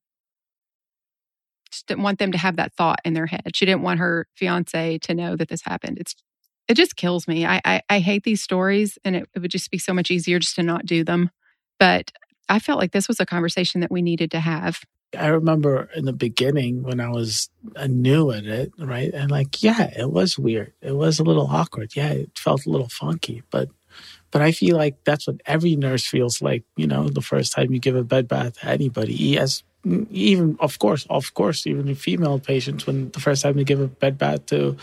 [1.87, 3.55] didn't want them to have that thought in their head.
[3.55, 5.97] She didn't want her fiance to know that this happened.
[5.99, 6.15] It's
[6.67, 7.45] it just kills me.
[7.45, 10.39] I I, I hate these stories, and it, it would just be so much easier
[10.39, 11.31] just to not do them.
[11.79, 12.11] But
[12.49, 14.81] I felt like this was a conversation that we needed to have.
[15.17, 19.13] I remember in the beginning when I was uh, new at it, right?
[19.13, 20.73] And like, yeah, it was weird.
[20.81, 21.95] It was a little awkward.
[21.95, 23.69] Yeah, it felt a little funky, but
[24.31, 27.73] but I feel like that's what every nurse feels like, you know, the first time
[27.73, 29.37] you give a bed bath to anybody.
[29.37, 33.63] As even of course, of course, even in female patients when the first time they
[33.63, 34.77] give a bed bath to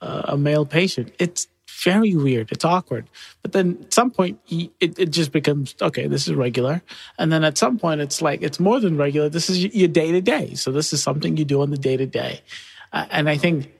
[0.00, 1.48] uh, a male patient, it's
[1.82, 2.50] very weird.
[2.50, 3.08] It's awkward.
[3.42, 6.82] But then at some point, it, it just becomes okay, this is regular.
[7.18, 9.28] And then at some point, it's like, it's more than regular.
[9.28, 10.54] This is your day to day.
[10.54, 12.40] So this is something you do on the day to day.
[12.92, 13.72] And I think,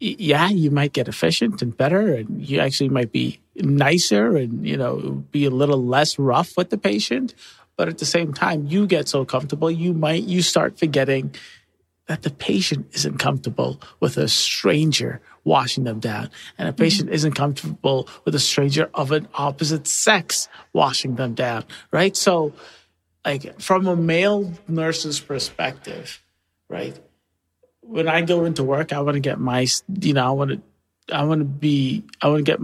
[0.00, 4.76] yeah, you might get efficient and better, and you actually might be nicer and, you
[4.76, 7.34] know, be a little less rough with the patient.
[7.76, 11.34] But at the same time, you get so comfortable, you might, you start forgetting
[12.06, 17.14] that the patient isn't comfortable with a stranger washing them down, and a patient mm-hmm.
[17.14, 22.16] isn't comfortable with a stranger of an opposite sex washing them down, right?
[22.16, 22.52] So,
[23.24, 26.22] like from a male nurse's perspective,
[26.68, 26.98] right?
[27.80, 29.66] When I go into work, I want to get my,
[30.00, 30.60] you know, I want to,
[31.14, 32.60] I want to be, I want to get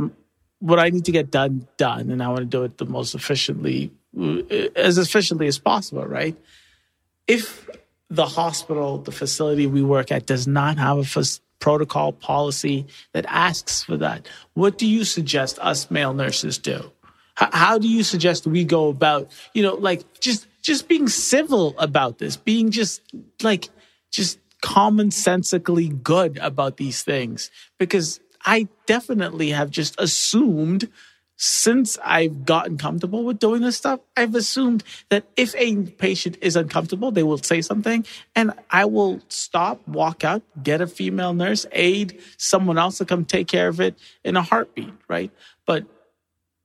[0.61, 3.14] what I need to get done done, and I want to do it the most
[3.14, 3.92] efficiently,
[4.77, 6.37] as efficiently as possible, right?
[7.27, 7.68] If
[8.11, 13.27] the hospital, the facility we work at does not have a f- protocol policy that
[13.29, 14.27] asks for that.
[14.55, 16.90] What do you suggest us male nurses do?
[17.40, 21.75] H- how do you suggest we go about, you know, like just just being civil
[21.79, 23.03] about this, being just
[23.42, 23.68] like
[24.11, 27.51] just commonsensically good about these things?
[27.79, 30.88] Because I definitely have just assumed
[31.40, 36.57] since I've gotten comfortable with doing this stuff, I've assumed that if a patient is
[36.57, 41.64] uncomfortable, they will say something and I will stop, walk out, get a female nurse,
[41.70, 45.31] aid someone else to come take care of it in a heartbeat, right?
[45.64, 45.87] But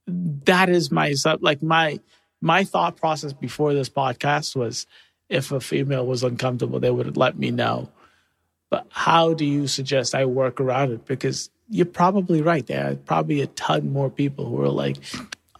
[0.07, 1.99] that is my, like my,
[2.41, 4.87] my thought process before this podcast was
[5.29, 7.91] if a female was uncomfortable, they would let me know.
[8.71, 11.05] But how do you suggest I work around it?
[11.05, 12.65] Because you're probably right.
[12.65, 14.97] There are probably a ton more people who are like,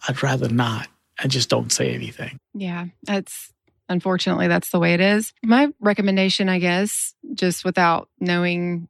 [0.07, 0.87] I'd rather not,
[1.21, 2.37] and just don't say anything.
[2.53, 3.53] Yeah, that's
[3.89, 5.33] unfortunately that's the way it is.
[5.43, 8.87] My recommendation, I guess, just without knowing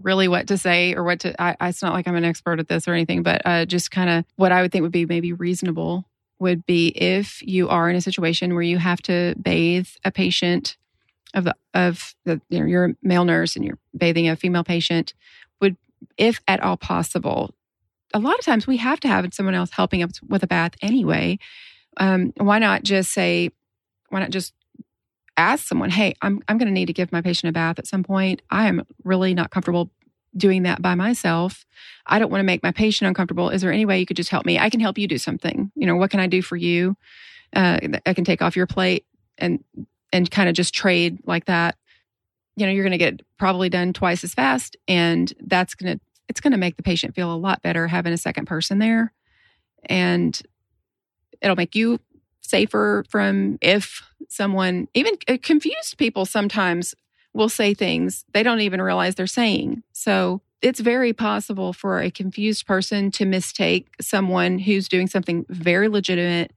[0.00, 2.68] really what to say or what to, I, it's not like I'm an expert at
[2.68, 5.32] this or anything, but uh, just kind of what I would think would be maybe
[5.32, 6.04] reasonable
[6.38, 10.76] would be if you are in a situation where you have to bathe a patient
[11.34, 14.64] of the of the you know, you're a male nurse and you're bathing a female
[14.64, 15.14] patient
[16.16, 17.54] if at all possible.
[18.14, 20.72] A lot of times we have to have someone else helping us with a bath
[20.82, 21.38] anyway.
[21.96, 23.50] Um, why not just say,
[24.10, 24.52] why not just
[25.36, 27.86] ask someone, hey, I'm, I'm going to need to give my patient a bath at
[27.86, 28.42] some point.
[28.50, 29.90] I am really not comfortable
[30.36, 31.64] doing that by myself.
[32.06, 33.50] I don't want to make my patient uncomfortable.
[33.50, 34.58] Is there any way you could just help me?
[34.58, 35.70] I can help you do something.
[35.74, 36.96] You know, what can I do for you?
[37.54, 39.04] Uh, I can take off your plate
[39.38, 39.62] and
[40.12, 41.76] and kind of just trade like that
[42.56, 46.04] you know you're going to get probably done twice as fast and that's going to
[46.32, 49.12] it's going to make the patient feel a lot better having a second person there.
[49.84, 50.40] And
[51.42, 52.00] it'll make you
[52.40, 56.94] safer from if someone even uh, confused people sometimes
[57.34, 59.82] will say things they don't even realize they're saying.
[59.92, 65.88] So it's very possible for a confused person to mistake someone who's doing something very
[65.88, 66.52] legitimate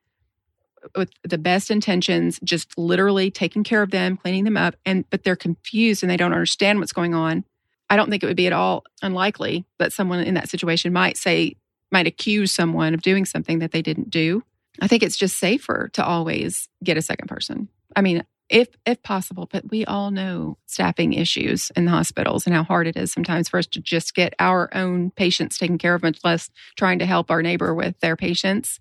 [0.96, 5.24] with the best intentions, just literally taking care of them, cleaning them up, and but
[5.24, 7.44] they're confused and they don't understand what's going on.
[7.90, 11.18] I don't think it would be at all unlikely that someone in that situation might
[11.18, 11.56] say,
[11.92, 14.44] might accuse someone of doing something that they didn't do.
[14.82, 17.70] I think it's just safer to always get a second person.
[17.96, 22.56] I mean, if if possible, but we all know staffing issues in the hospitals and
[22.56, 25.96] how hard it is sometimes for us to just get our own patients taken care
[25.96, 28.80] of, much less trying to help our neighbor with their patients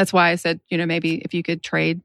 [0.00, 2.00] that's why I said, you know, maybe if you could trade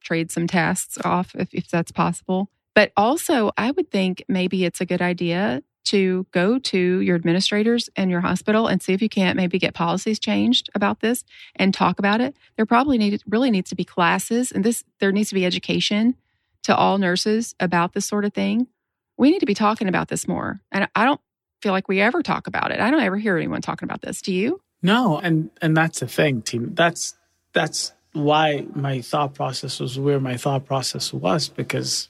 [0.00, 2.48] trade some tasks off if, if that's possible.
[2.72, 7.90] But also, I would think maybe it's a good idea to go to your administrators
[7.96, 11.24] and your hospital and see if you can't maybe get policies changed about this
[11.56, 12.36] and talk about it.
[12.54, 16.14] There probably need really needs to be classes and this there needs to be education
[16.62, 18.68] to all nurses about this sort of thing.
[19.16, 20.60] We need to be talking about this more.
[20.70, 21.20] And I don't
[21.60, 22.78] feel like we ever talk about it.
[22.78, 24.22] I don't ever hear anyone talking about this.
[24.22, 24.60] Do you?
[24.80, 26.74] No, and and that's the thing, team.
[26.74, 27.16] That's
[27.52, 32.08] that's why my thought process was where my thought process was because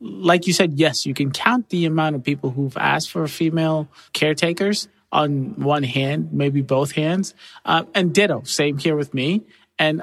[0.00, 3.88] like you said, yes, you can count the amount of people who've asked for female
[4.12, 7.34] caretakers on one hand, maybe both hands.
[7.64, 9.42] Uh, and ditto, same here with me.
[9.78, 10.02] And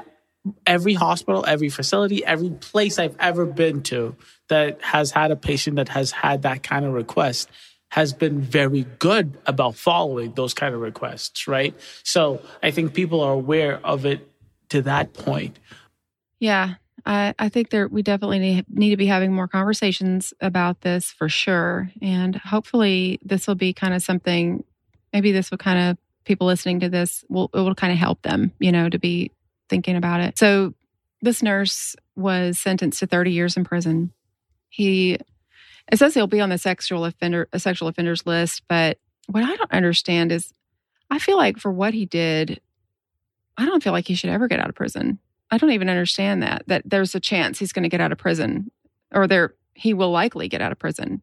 [0.66, 4.16] every hospital, every facility, every place I've ever been to
[4.50, 7.50] that has had a patient that has had that kind of request
[7.90, 11.74] has been very good about following those kind of requests, right?
[12.04, 14.28] So I think people are aware of it
[14.70, 15.60] to that point.
[16.40, 16.76] Yeah,
[17.06, 21.12] I, I think there we definitely need, need to be having more conversations about this
[21.12, 21.92] for sure.
[22.02, 24.64] And hopefully this will be kind of something
[25.14, 28.22] maybe this will kind of people listening to this will it will kind of help
[28.24, 29.32] them, you know, to be
[29.70, 30.38] thinking about it.
[30.38, 30.74] So
[31.22, 34.12] this nurse was sentenced to 30 years in prison.
[34.70, 35.18] He
[35.92, 38.98] it says he'll be on the sexual offender a sexual offenders list, but
[39.28, 40.52] what I don't understand is
[41.10, 42.60] I feel like for what he did,
[43.58, 45.20] I don't feel like he should ever get out of prison.
[45.52, 48.18] I don't even understand that that there's a chance he's going to get out of
[48.18, 48.72] prison
[49.14, 51.22] or there he will likely get out of prison.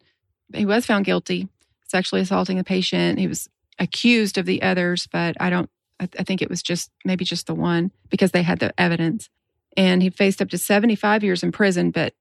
[0.54, 1.48] He was found guilty
[1.88, 3.18] sexually assaulting a patient.
[3.18, 6.90] He was accused of the others, but I don't I, I think it was just
[7.04, 9.28] maybe just the one because they had the evidence.
[9.76, 12.14] And he faced up to 75 years in prison, but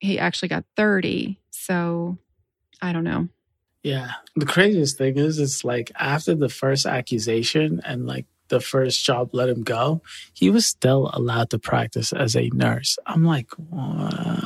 [0.00, 1.38] he actually got 30.
[1.50, 2.18] So
[2.82, 3.28] I don't know.
[3.82, 4.12] Yeah.
[4.36, 9.30] The craziest thing is, it's like after the first accusation and like the first job
[9.32, 10.02] let him go,
[10.34, 12.98] he was still allowed to practice as a nurse.
[13.06, 13.50] I'm like,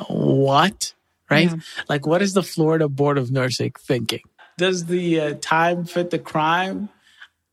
[0.08, 0.94] what?
[1.28, 1.50] Right?
[1.50, 1.56] Yeah.
[1.88, 4.22] Like, what is the Florida Board of Nursing thinking?
[4.56, 6.88] Does the uh, time fit the crime?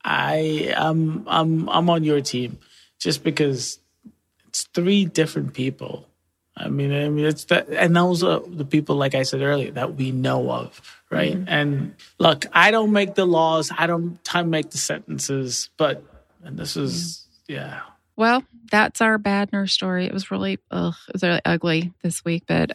[0.04, 2.60] I am I'm I'm on your team
[3.00, 3.80] just because
[4.48, 6.08] it's three different people.
[6.56, 9.72] I mean, I mean, it's that, and those are the people, like I said earlier,
[9.72, 11.34] that we know of, right?
[11.34, 11.48] Mm-hmm.
[11.48, 16.04] And look, I don't make the laws, I don't time make the sentences, but
[16.44, 17.82] and this is, yeah.
[18.16, 20.06] Well, that's our bad nurse story.
[20.06, 22.72] It was really, ugh, it was really ugly this week, but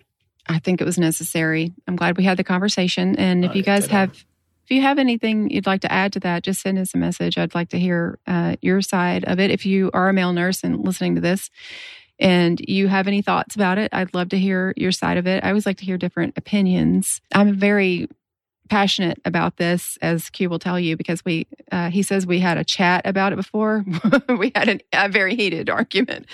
[0.49, 1.73] I think it was necessary.
[1.87, 3.17] I'm glad we had the conversation.
[3.17, 6.43] And if you guys have, if you have anything you'd like to add to that,
[6.43, 7.39] just send us a message.
[7.39, 9.51] I'd like to hear uh, your side of it.
[9.51, 11.51] If you are a male nurse and listening to this,
[12.19, 15.45] and you have any thoughts about it, I'd love to hear your side of it.
[15.45, 17.21] I always like to hear different opinions.
[17.35, 18.09] I'm very
[18.69, 22.59] passionate about this, as Q will tell you, because we uh, he says we had
[22.59, 23.85] a chat about it before.
[24.39, 26.27] we had an, a very heated argument.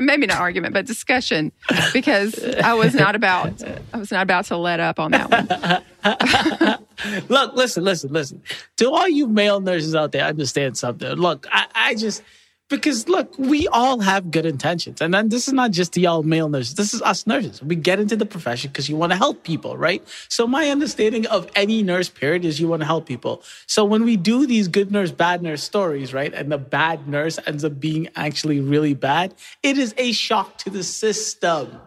[0.00, 1.52] maybe not argument, but discussion,
[1.92, 3.62] because I was not about
[3.92, 6.78] I was not about to let up on that one.
[7.28, 8.42] Look, listen, listen, listen.
[8.78, 11.08] To all you male nurses out there, understand something.
[11.10, 12.22] Look, I, I just
[12.68, 15.00] because look, we all have good intentions.
[15.00, 16.74] And then this is not just the y'all male nurses.
[16.74, 17.62] This is us nurses.
[17.62, 20.06] We get into the profession because you want to help people, right?
[20.28, 23.42] So my understanding of any nurse period is you want to help people.
[23.66, 26.32] So when we do these good nurse, bad nurse stories, right?
[26.34, 30.70] And the bad nurse ends up being actually really bad, it is a shock to
[30.70, 31.80] the system.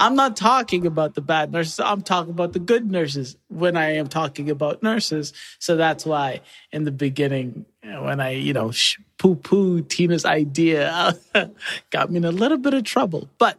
[0.00, 1.78] I'm not talking about the bad nurses.
[1.78, 5.34] I'm talking about the good nurses when I am talking about nurses.
[5.58, 6.40] So that's why
[6.72, 8.72] in the beginning, when I, you know,
[9.18, 11.14] poo poo Tina's idea,
[11.90, 13.28] got me in a little bit of trouble.
[13.36, 13.58] But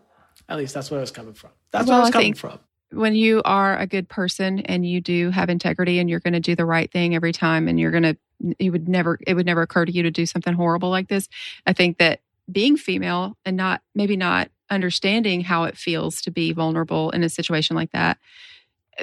[0.49, 1.51] at least that's where I was coming from.
[1.69, 2.59] That's well, where I was I coming from.
[2.91, 6.39] When you are a good person and you do have integrity and you're going to
[6.39, 8.17] do the right thing every time and you're going to,
[8.57, 11.29] you would never, it would never occur to you to do something horrible like this.
[11.67, 16.53] I think that being female and not, maybe not understanding how it feels to be
[16.53, 18.17] vulnerable in a situation like that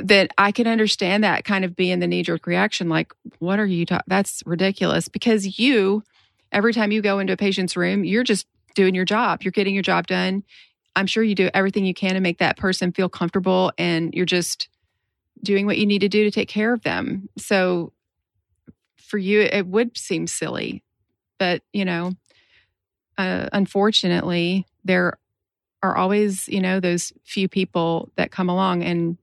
[0.03, 3.67] that I can understand that kind of being the knee jerk reaction like what are
[3.67, 6.03] you talking that's ridiculous because you
[6.51, 8.47] every time you go into a patient's room you're just
[8.79, 9.43] doing your job.
[9.43, 10.45] You're getting your job done.
[10.95, 14.25] I'm sure you do everything you can to make that person feel comfortable and you're
[14.25, 14.69] just
[15.43, 17.29] doing what you need to do to take care of them.
[17.37, 17.93] So
[18.97, 20.85] for you it would seem silly
[21.39, 22.13] but you know
[23.17, 25.19] uh, unfortunately there
[25.83, 29.17] are always, you know, those few people that come along and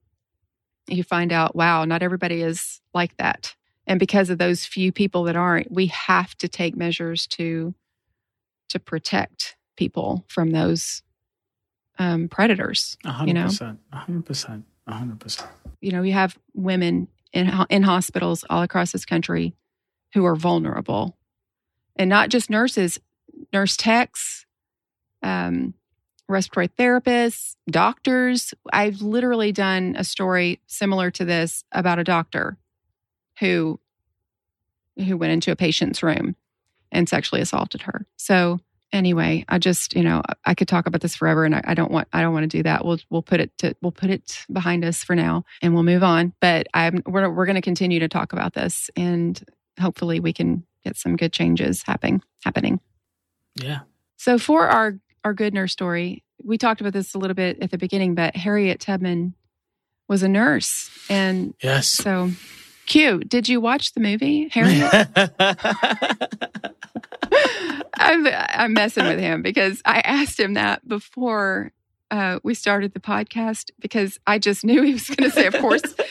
[0.87, 3.55] you find out, wow, not everybody is like that.
[3.87, 7.73] And because of those few people that aren't, we have to take measures to
[8.69, 11.03] to protect people from those
[11.99, 12.97] um, predators.
[13.05, 15.47] 100%, you know, 100%, 100%.
[15.81, 19.53] You know, you have women in in hospitals all across this country
[20.13, 21.15] who are vulnerable,
[21.95, 22.99] and not just nurses,
[23.53, 24.45] nurse techs,
[25.21, 25.73] um,
[26.27, 28.53] respiratory therapists, doctors.
[28.71, 32.57] I've literally done a story similar to this about a doctor
[33.39, 33.79] who
[34.97, 36.35] who went into a patient's room
[36.91, 38.07] and sexually assaulted her.
[38.15, 38.59] So
[38.93, 41.91] anyway, I just, you know, I could talk about this forever and I, I don't
[41.91, 42.85] want I don't want to do that.
[42.85, 46.03] We'll we'll put it to we'll put it behind us for now and we'll move
[46.03, 46.33] on.
[46.39, 49.41] But I'm we're we're gonna continue to talk about this and
[49.79, 52.79] hopefully we can get some good changes happening happening.
[53.55, 53.81] Yeah.
[54.17, 57.71] So for our our good nurse story, we talked about this a little bit at
[57.71, 59.33] the beginning, but Harriet Tubman
[60.07, 60.89] was a nurse.
[61.09, 61.89] And yes.
[61.89, 62.31] So
[62.85, 63.19] Q.
[63.21, 65.09] Did you watch the movie, Harriet?
[67.97, 71.71] I'm, I'm messing with him because I asked him that before
[72.11, 75.57] uh, we started the podcast because I just knew he was going to say, of
[75.57, 75.95] course.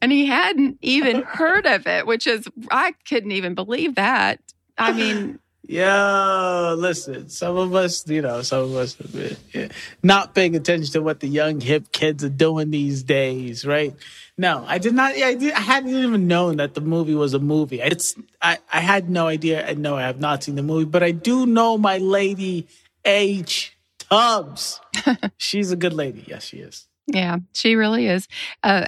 [0.00, 4.38] And he hadn't even heard of it, which is, I couldn't even believe that.
[4.78, 5.40] I mean,
[5.70, 9.70] Yo, listen, some of us, you know, some of us have been
[10.02, 13.94] not paying attention to what the young hip kids are doing these days, right?
[14.38, 15.12] No, I did not.
[15.12, 17.82] I, did, I hadn't even known that the movie was a movie.
[17.82, 21.02] It's I, I had no idea, and no, I have not seen the movie, but
[21.02, 22.66] I do know my lady
[23.04, 24.80] H Tubbs.
[25.36, 26.24] She's a good lady.
[26.26, 26.86] Yes, she is.
[27.10, 28.28] Yeah, she really is.
[28.62, 28.84] Uh,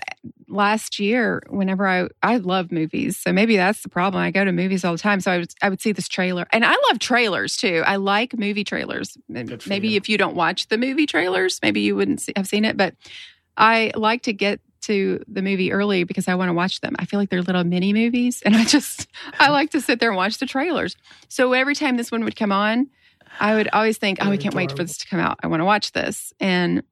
[0.47, 4.23] last year, whenever I I love movies, so maybe that's the problem.
[4.23, 6.47] I go to movies all the time, so I would I would see this trailer,
[6.53, 7.83] and I love trailers too.
[7.87, 9.17] I like movie trailers.
[9.29, 9.97] Maybe you.
[9.97, 12.95] if you don't watch the movie trailers, maybe you wouldn't see, have seen it, but
[13.57, 16.95] I like to get to the movie early because I want to watch them.
[16.99, 19.09] I feel like they're little mini movies, and I just
[19.41, 20.95] I like to sit there and watch the trailers.
[21.29, 22.91] So every time this one would come on,
[23.39, 25.39] I would always think, "Oh, we can't wait for this to come out.
[25.43, 26.83] I want to watch this." And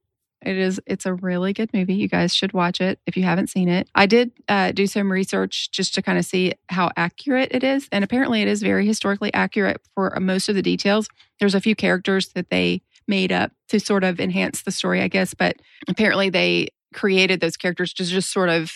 [0.42, 1.94] it is it's a really good movie.
[1.94, 3.88] You guys should watch it if you haven't seen it.
[3.94, 7.88] I did uh, do some research just to kind of see how accurate it is,
[7.90, 11.08] and apparently it is very historically accurate for most of the details.
[11.40, 15.08] There's a few characters that they made up to sort of enhance the story, I
[15.08, 15.56] guess, but
[15.88, 18.70] apparently they created those characters to just sort of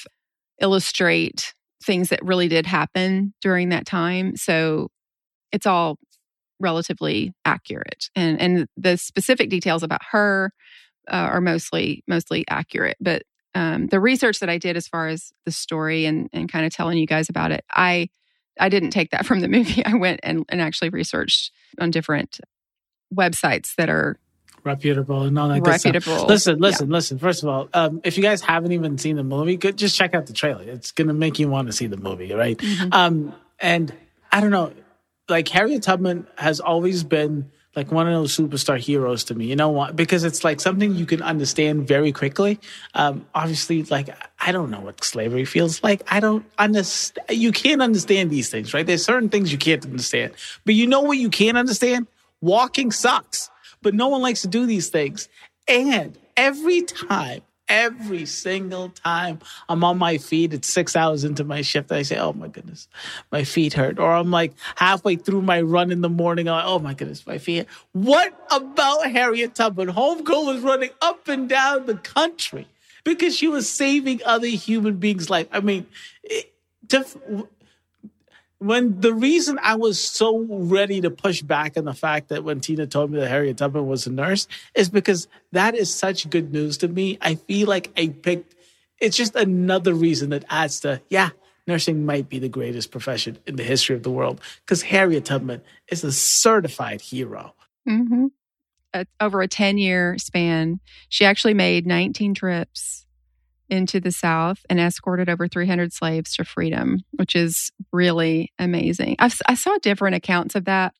[0.60, 1.54] illustrate
[1.84, 4.36] things that really did happen during that time.
[4.36, 4.88] So
[5.52, 5.98] it's all
[6.58, 10.52] relatively accurate, and and the specific details about her
[11.08, 12.96] uh, are mostly mostly accurate.
[13.00, 13.22] But
[13.54, 16.72] um, the research that I did as far as the story and and kind of
[16.72, 18.08] telling you guys about it, I
[18.58, 19.84] I didn't take that from the movie.
[19.84, 22.40] I went and, and actually researched on different
[23.14, 24.18] websites that are
[24.64, 26.26] reputable and all that reputable.
[26.26, 26.94] Listen, listen, yeah.
[26.94, 27.18] listen.
[27.18, 30.14] First of all, um, if you guys haven't even seen the movie, good, just check
[30.14, 30.62] out the trailer.
[30.62, 32.56] It's gonna make you want to see the movie, right?
[32.56, 32.92] Mm-hmm.
[32.92, 33.92] Um, and
[34.30, 34.72] I don't know,
[35.28, 39.46] like Harriet Tubman has always been like one of those superstar heroes to me.
[39.46, 39.96] You know what?
[39.96, 42.60] Because it's like something you can understand very quickly.
[42.94, 44.10] Um, obviously, like
[44.40, 46.02] I don't know what slavery feels like.
[46.12, 47.26] I don't understand.
[47.30, 48.86] You can't understand these things, right?
[48.86, 52.06] There's certain things you can't understand, but you know what you can't understand?
[52.40, 53.50] Walking sucks,
[53.80, 55.28] but no one likes to do these things.
[55.68, 59.38] And every time every single time
[59.68, 60.52] I'm on my feet.
[60.52, 61.90] It's six hours into my shift.
[61.92, 62.88] I say, oh my goodness,
[63.30, 63.98] my feet hurt.
[63.98, 66.48] Or I'm like halfway through my run in the morning.
[66.48, 67.66] I'm like, oh my goodness, my feet.
[67.92, 69.88] What about Harriet Tubman?
[69.88, 72.66] Homegirl was running up and down the country
[73.04, 75.48] because she was saving other human beings' life.
[75.52, 75.86] I mean,
[76.22, 76.52] it,
[76.88, 77.48] to,
[78.62, 82.60] when the reason I was so ready to push back on the fact that when
[82.60, 86.52] Tina told me that Harriet Tubman was a nurse is because that is such good
[86.52, 87.18] news to me.
[87.20, 88.54] I feel like I picked,
[89.00, 91.30] it's just another reason that adds to, yeah,
[91.66, 95.62] nursing might be the greatest profession in the history of the world because Harriet Tubman
[95.88, 97.54] is a certified hero.
[97.88, 98.26] Mm-hmm.
[98.94, 103.01] Uh, over a 10 year span, she actually made 19 trips
[103.72, 109.16] into the South and escorted over 300 slaves to freedom, which is really amazing.
[109.18, 110.92] I've, i saw different accounts of that.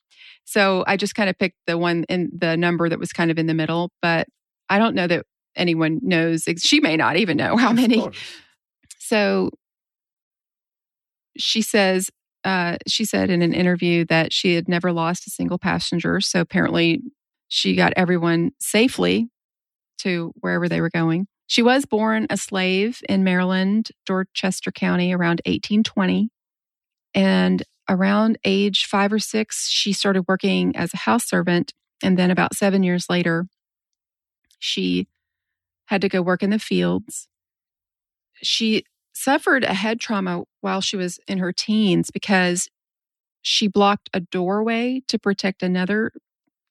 [0.43, 3.37] So I just kind of picked the one in the number that was kind of
[3.37, 4.27] in the middle, but
[4.69, 6.45] I don't know that anyone knows.
[6.57, 8.09] She may not even know how many.
[8.97, 9.51] So
[11.37, 12.09] she says,
[12.43, 16.19] uh, she said in an interview that she had never lost a single passenger.
[16.21, 17.01] So apparently
[17.49, 19.29] she got everyone safely
[19.99, 21.27] to wherever they were going.
[21.53, 26.31] She was born a slave in Maryland, Dorchester County, around 1820.
[27.13, 31.71] And around age five or six, she started working as a house servant.
[32.01, 33.45] And then about seven years later,
[34.57, 35.07] she
[35.85, 37.27] had to go work in the fields.
[38.41, 38.83] She
[39.13, 42.67] suffered a head trauma while she was in her teens because
[43.43, 46.13] she blocked a doorway to protect another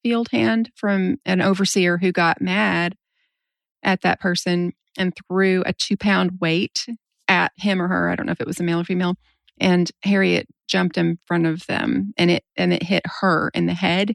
[0.02, 2.96] field hand from an overseer who got mad
[3.82, 6.86] at that person and threw a two pound weight
[7.28, 8.10] at him or her.
[8.10, 9.16] I don't know if it was a male or female.
[9.58, 13.74] And Harriet jumped in front of them and it and it hit her in the
[13.74, 14.14] head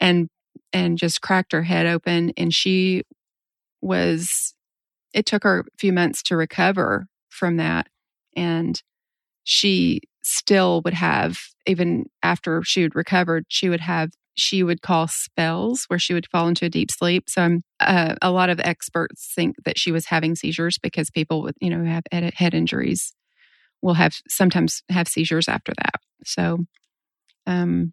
[0.00, 0.28] and
[0.72, 2.32] and just cracked her head open.
[2.36, 3.02] And she
[3.80, 4.54] was
[5.12, 7.88] it took her a few months to recover from that.
[8.36, 8.82] And
[9.44, 15.08] she still would have, even after she had recovered, she would have she would call
[15.08, 17.28] spells where she would fall into a deep sleep.
[17.28, 21.56] So uh, a lot of experts think that she was having seizures because people with
[21.60, 23.14] you know who have head injuries
[23.82, 26.00] will have sometimes have seizures after that.
[26.24, 26.60] So
[27.46, 27.92] um,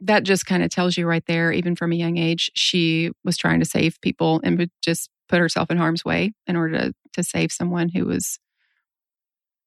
[0.00, 3.36] that just kind of tells you right there, even from a young age, she was
[3.36, 6.92] trying to save people and would just put herself in harm's way in order to,
[7.14, 8.38] to save someone who was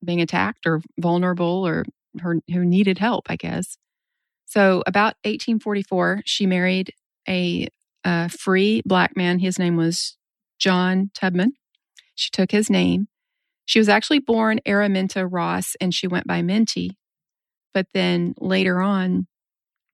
[0.03, 1.85] being attacked or vulnerable or
[2.19, 3.77] her, who needed help, I guess.
[4.51, 6.93] So, about 1844, she married
[7.25, 7.69] a,
[8.03, 9.39] a free black man.
[9.39, 10.17] His name was
[10.59, 11.53] John Tubman.
[12.15, 13.07] She took his name.
[13.65, 16.97] She was actually born Araminta Ross and she went by Minty.
[17.73, 19.27] But then later on,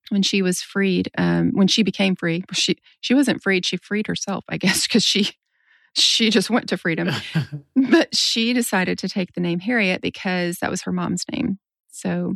[0.08, 3.64] when she was freed, um, when she became free, she she wasn't freed.
[3.64, 5.30] She freed herself, I guess, because she
[5.94, 7.10] she just went to freedom.
[7.76, 11.60] but she decided to take the name Harriet because that was her mom's name.
[11.92, 12.34] So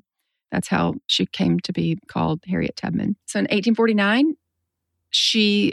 [0.53, 3.16] that's how she came to be called Harriet Tubman.
[3.26, 4.36] So in 1849,
[5.11, 5.72] she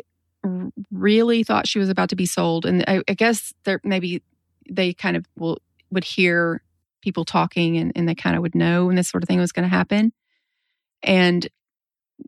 [0.89, 4.23] really thought she was about to be sold, and I, I guess there maybe
[4.69, 5.59] they kind of will
[5.91, 6.63] would hear
[7.01, 9.51] people talking and, and they kind of would know when this sort of thing was
[9.51, 10.11] going to happen.
[11.01, 11.47] And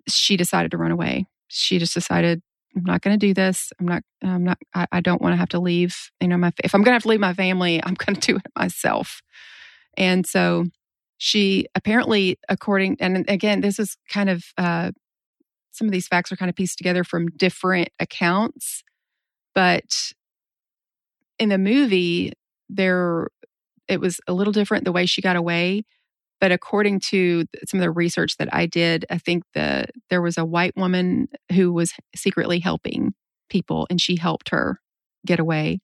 [0.08, 1.28] she decided to run away.
[1.48, 2.42] She just decided,
[2.76, 3.72] I'm not going to do this.
[3.80, 5.96] I'm not, I'm not, I, I don't want to have to leave.
[6.22, 8.22] You know, my, if I'm going to have to leave my family, I'm going to
[8.22, 9.22] do it myself.
[9.98, 10.66] And so
[11.24, 14.92] she apparently, according, and again, this is kind of, uh,
[15.72, 18.84] some of these facts are kind of pieced together from different accounts,
[19.54, 20.14] but
[21.38, 22.34] in the movie,
[22.70, 23.28] there,
[23.88, 25.84] it was a little different the way she got away
[26.40, 30.40] but according to some of the research that I did, I think the there was
[30.40, 33.14] a white woman who was secretly helping
[33.48, 34.80] people, and she helped her
[35.24, 35.82] get away.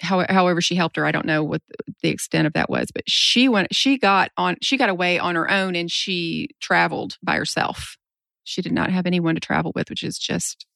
[0.00, 1.06] How, however, she helped her.
[1.06, 1.62] I don't know what
[2.02, 3.74] the extent of that was, but she went.
[3.74, 4.56] She got on.
[4.60, 7.96] She got away on her own, and she traveled by herself.
[8.42, 10.66] She did not have anyone to travel with, which is just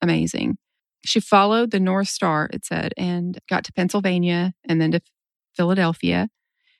[0.00, 0.56] amazing.
[1.04, 5.00] She followed the North Star, it said, and got to Pennsylvania and then to
[5.54, 6.28] Philadelphia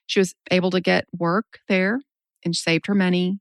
[0.07, 2.01] she was able to get work there
[2.45, 3.41] and saved her money.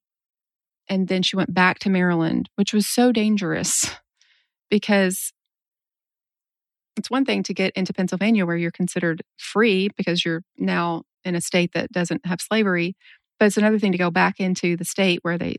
[0.87, 3.89] And then she went back to Maryland, which was so dangerous
[4.69, 5.31] because
[6.97, 11.35] it's one thing to get into Pennsylvania where you're considered free because you're now in
[11.35, 12.95] a state that doesn't have slavery,
[13.39, 15.57] but it's another thing to go back into the state where they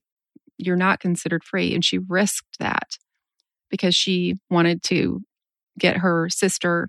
[0.57, 2.97] you're not considered free and she risked that
[3.70, 5.22] because she wanted to
[5.78, 6.89] get her sister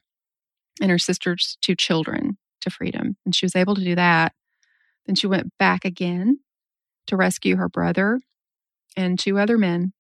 [0.80, 3.18] and her sister's two children to freedom.
[3.26, 4.34] And she was able to do that.
[5.06, 6.40] Then she went back again
[7.08, 8.20] to rescue her brother
[8.96, 9.94] and two other men.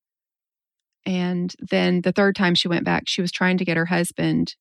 [1.05, 4.55] And then the third time she went back, she was trying to get her husband,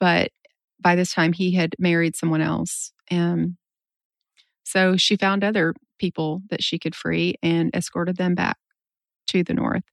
[0.00, 0.30] but
[0.80, 2.92] by this time he had married someone else.
[3.10, 3.56] And
[4.64, 8.56] so she found other people that she could free and escorted them back
[9.28, 9.84] to the north.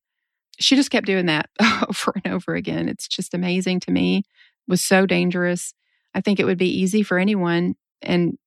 [0.59, 1.49] She just kept doing that
[1.87, 2.89] over and over again.
[2.89, 4.19] It's just amazing to me.
[4.19, 5.73] It was so dangerous.
[6.13, 8.37] I think it would be easy for anyone and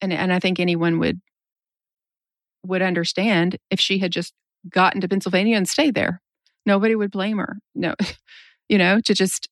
[0.00, 1.20] and and I think anyone would
[2.64, 4.34] would understand if she had just
[4.68, 6.20] gotten to Pennsylvania and stayed there.
[6.64, 7.58] Nobody would blame her.
[7.74, 7.94] No.
[8.68, 9.48] you know, to just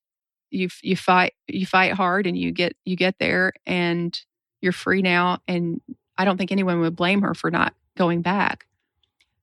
[0.51, 4.21] you you fight you fight hard and you get you get there and
[4.61, 5.81] you're free now and
[6.19, 8.67] I don't think anyone would blame her for not going back.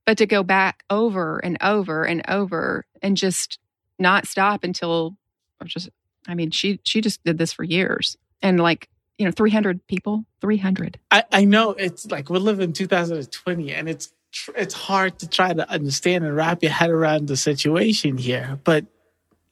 [0.05, 3.59] But to go back over and over and over and just
[3.99, 5.17] not stop until
[5.59, 5.89] or just
[6.27, 9.85] I mean, she she just did this for years, and like you know, three hundred
[9.87, 10.99] people, three hundred.
[11.09, 14.13] I I know it's like we live in 2020, and it's
[14.55, 18.85] it's hard to try to understand and wrap your head around the situation here, but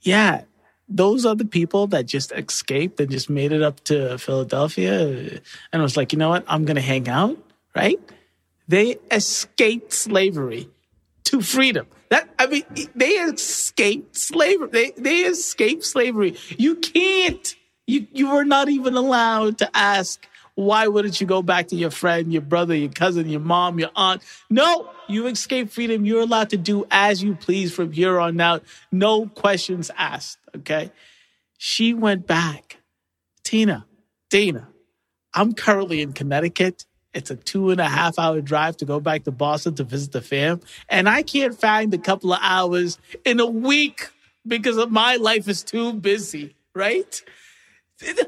[0.02, 0.44] yeah.
[0.88, 5.40] Those are the people that just escaped and just made it up to Philadelphia uh,
[5.74, 6.46] and was like, you know what?
[6.48, 7.40] I'm going to hang out,
[7.76, 8.00] right?
[8.68, 10.70] They escaped slavery
[11.26, 11.88] to freedom.
[12.10, 12.64] That I mean,
[12.96, 14.70] they escaped slavery.
[14.72, 16.38] They they escaped slavery.
[16.58, 17.56] You can't.
[17.88, 20.26] You you were not even allowed to ask.
[20.56, 23.92] Why wouldn't you go back to your friend, your brother, your cousin, your mom, your
[23.96, 24.24] aunt?
[24.50, 26.06] No, you escape freedom.
[26.06, 28.64] You're allowed to do as you please from here on out.
[28.92, 30.40] No questions asked.
[30.56, 30.92] Okay.
[31.58, 32.78] She went back.
[33.44, 33.86] Tina,
[34.30, 34.70] Dana,
[35.34, 36.86] I'm currently in Connecticut.
[37.14, 40.12] It's a two and a half hour drive to go back to Boston to visit
[40.12, 40.62] the fam.
[40.90, 44.10] And I can't find a couple of hours in a week
[44.46, 47.22] because of my life is too busy, right?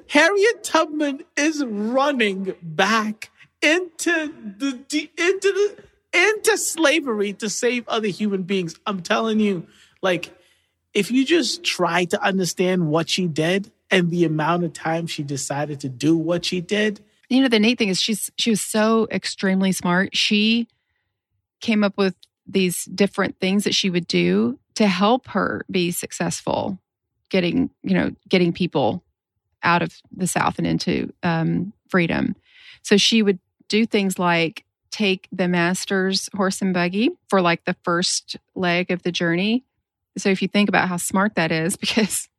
[0.09, 8.43] Harriet Tubman is running back into the into the into slavery to save other human
[8.43, 8.75] beings.
[8.85, 9.67] I'm telling you,
[10.01, 10.33] like
[10.93, 15.23] if you just try to understand what she did and the amount of time she
[15.23, 18.61] decided to do what she did, you know, the neat thing is she's she was
[18.61, 20.15] so extremely smart.
[20.15, 20.67] She
[21.59, 22.15] came up with
[22.45, 26.79] these different things that she would do to help her be successful
[27.29, 29.03] getting, you know, getting people
[29.67, 32.35] out of the South and into um, freedom.
[32.81, 33.37] So she would
[33.67, 39.03] do things like take the master's horse and buggy for like the first leg of
[39.03, 39.65] the journey.
[40.17, 42.29] So if you think about how smart that is, because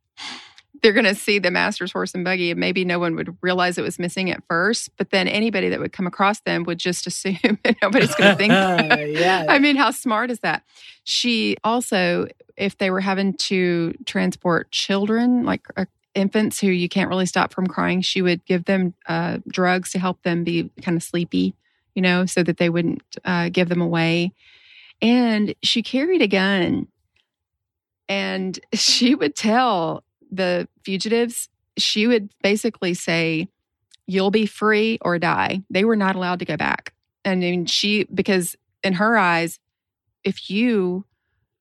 [0.83, 3.79] they're going to see the master's horse and buggy and maybe no one would realize
[3.79, 7.07] it was missing at first but then anybody that would come across them would just
[7.09, 8.53] assume nobody's going to think
[9.19, 10.63] yeah i mean how smart is that
[11.03, 15.85] she also if they were having to transport children like uh,
[16.19, 19.99] infants who you can't really stop from crying she would give them uh, drugs to
[19.99, 21.55] help them be kind of sleepy
[21.95, 24.33] you know so that they wouldn't uh, give them away
[25.01, 26.89] and she carried a gun
[28.09, 33.49] and she would tell the fugitives, she would basically say,
[34.11, 35.61] You'll be free or die.
[35.69, 36.95] They were not allowed to go back.
[37.27, 39.61] And she, because in her eyes,
[40.25, 41.05] if you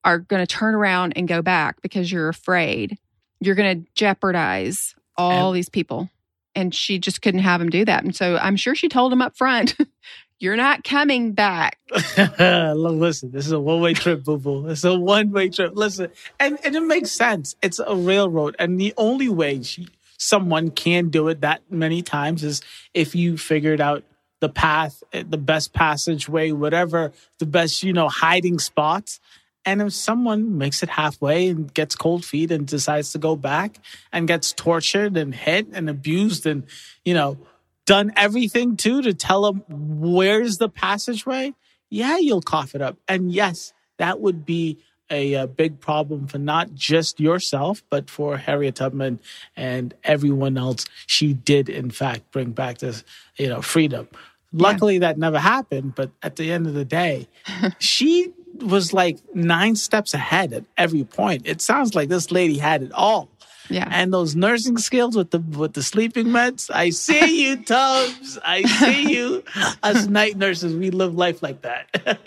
[0.06, 2.98] are going to turn around and go back because you're afraid,
[3.40, 6.10] you're going to jeopardize all and, these people.
[6.56, 8.04] And she just couldn't have him do that.
[8.04, 9.76] And so I'm sure she told him up front,
[10.40, 11.80] You're not coming back.
[12.40, 14.68] Listen, this is a one way trip, boo boo.
[14.68, 15.72] It's a one way trip.
[15.76, 17.56] Listen, and, and it makes sense.
[17.64, 18.56] It's a railroad.
[18.60, 22.62] And the only way she, someone can do it that many times is
[22.94, 24.04] if you figured out
[24.40, 29.20] the path, eh, the best passageway, whatever, the best, you know, hiding spots.
[29.68, 33.80] And if someone makes it halfway and gets cold feet and decides to go back
[34.14, 36.64] and gets tortured and hit and abused and,
[37.04, 37.38] you know,
[37.86, 41.54] done everything too to tell them where's the passageway,
[41.90, 42.98] yeah, you'll cough it up.
[43.10, 44.78] And yes, that would be
[45.10, 49.20] a, a, big problem for not just yourself, but for Harriet Tubman
[49.58, 50.86] and everyone else.
[51.08, 53.04] She did, in fact, bring back this,
[53.36, 54.08] you know, freedom.
[54.54, 55.00] Luckily, yeah.
[55.00, 55.96] that never happened.
[55.96, 57.28] But at the end of the day,
[57.80, 61.44] she was like nine steps ahead at every point.
[61.46, 63.30] It sounds like this lady had it all.
[63.70, 63.88] Yeah.
[63.92, 66.70] And those nursing skills with the with the sleeping meds.
[66.74, 68.38] I see you, Tubbs.
[68.44, 69.44] I see you.
[69.84, 72.20] Us night nurses, we live life like that.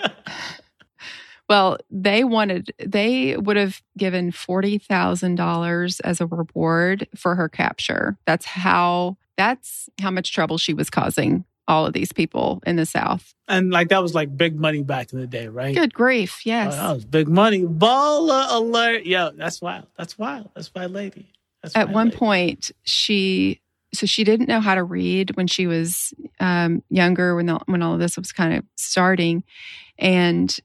[1.49, 7.49] well, they wanted they would have given forty thousand dollars as a reward for her
[7.49, 8.18] capture.
[8.26, 12.85] That's how that's how much trouble she was causing all of these people in the
[12.85, 13.33] South.
[13.47, 15.75] And like that was like big money back in the day, right?
[15.75, 16.75] Good grief, yes.
[16.75, 17.62] Oh, that was big money.
[17.62, 19.07] Baller alert.
[19.07, 19.87] Yo, that's wild.
[19.97, 20.51] That's wild.
[20.55, 21.33] That's my lady.
[21.62, 22.16] That's At my one lady.
[22.16, 23.61] point, she
[23.95, 27.83] so she didn't know how to read when she was um, younger when the, when
[27.83, 29.45] all of this was kind of starting,
[29.97, 30.57] and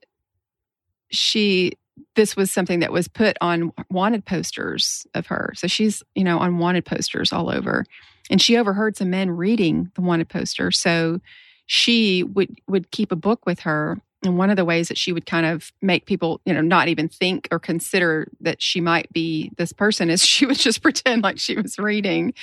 [1.09, 1.73] she
[2.15, 5.53] this was something that was put on wanted posters of her.
[5.55, 7.85] So she's you know on wanted posters all over
[8.29, 11.19] and she overheard some men reading the wanted poster so
[11.65, 15.11] she would would keep a book with her and one of the ways that she
[15.11, 19.11] would kind of make people you know not even think or consider that she might
[19.11, 22.33] be this person is she would just pretend like she was reading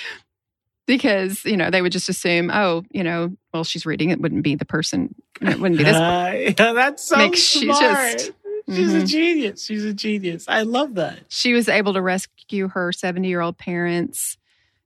[0.86, 4.42] because you know they would just assume oh you know well she's reading it wouldn't
[4.42, 8.18] be the person it wouldn't be this uh, yeah, that's so Makes, smart.
[8.18, 8.32] Just,
[8.68, 9.02] She's mm-hmm.
[9.02, 9.64] a genius.
[9.64, 10.44] She's a genius.
[10.46, 11.18] I love that.
[11.28, 14.38] She was able to rescue her 70 year old parents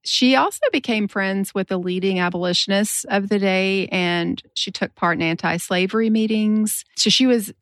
[0.06, 5.16] she also became friends with the leading abolitionists of the day and she took part
[5.16, 6.84] in anti slavery meetings.
[6.96, 7.52] So she was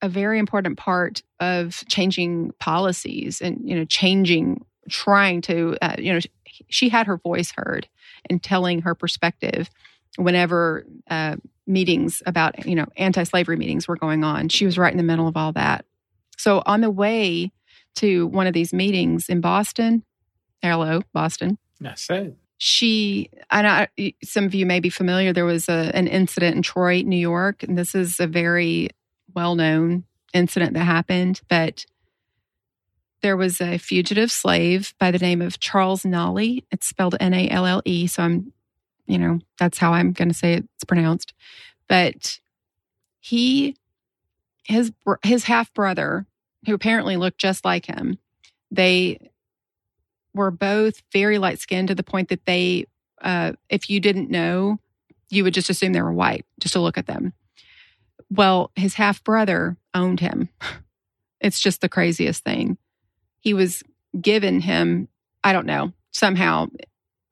[0.00, 6.12] a very important part of changing policies and, you know, changing, trying to, uh, you
[6.12, 6.20] know,
[6.68, 7.86] she had her voice heard
[8.28, 9.68] and telling her perspective
[10.16, 11.36] whenever uh,
[11.66, 14.48] meetings about, you know, anti slavery meetings were going on.
[14.48, 15.84] She was right in the middle of all that.
[16.38, 17.52] So on the way
[17.96, 20.04] to one of these meetings in Boston,
[20.62, 22.36] hello, Boston, that's it.
[22.58, 25.32] She, I know some of you may be familiar.
[25.32, 28.90] There was a, an incident in Troy, New York, and this is a very
[29.34, 31.40] well known incident that happened.
[31.48, 31.84] But
[33.20, 36.60] there was a fugitive slave by the name of Charles Nalle.
[36.70, 38.06] It's spelled N A L L E.
[38.06, 38.52] So I'm,
[39.06, 41.34] you know, that's how I'm going to say it's pronounced.
[41.88, 42.38] But
[43.18, 43.76] he,
[44.64, 44.92] his
[45.24, 46.26] his half brother,
[46.66, 48.18] who apparently looked just like him,
[48.70, 49.31] they
[50.34, 52.86] were both very light skinned to the point that they,
[53.20, 54.78] uh, if you didn't know,
[55.30, 57.32] you would just assume they were white just to look at them.
[58.30, 60.48] Well, his half brother owned him.
[61.44, 62.78] It's just the craziest thing.
[63.40, 63.82] He was
[64.20, 65.08] given him,
[65.42, 66.68] I don't know, somehow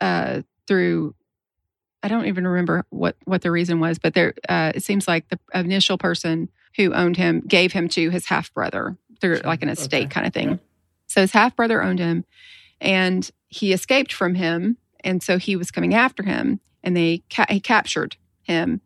[0.01, 1.15] uh, through
[2.03, 5.29] I don't even remember what what the reason was, but there uh, it seems like
[5.29, 9.69] the initial person who owned him gave him to his half brother through like an
[9.69, 10.09] estate okay.
[10.09, 10.49] kind of thing.
[10.51, 10.57] Yeah.
[11.07, 12.25] So his half brother owned him,
[12.81, 14.77] and he escaped from him.
[15.03, 16.61] And so he was coming after him.
[16.83, 18.81] and they ca- he captured him.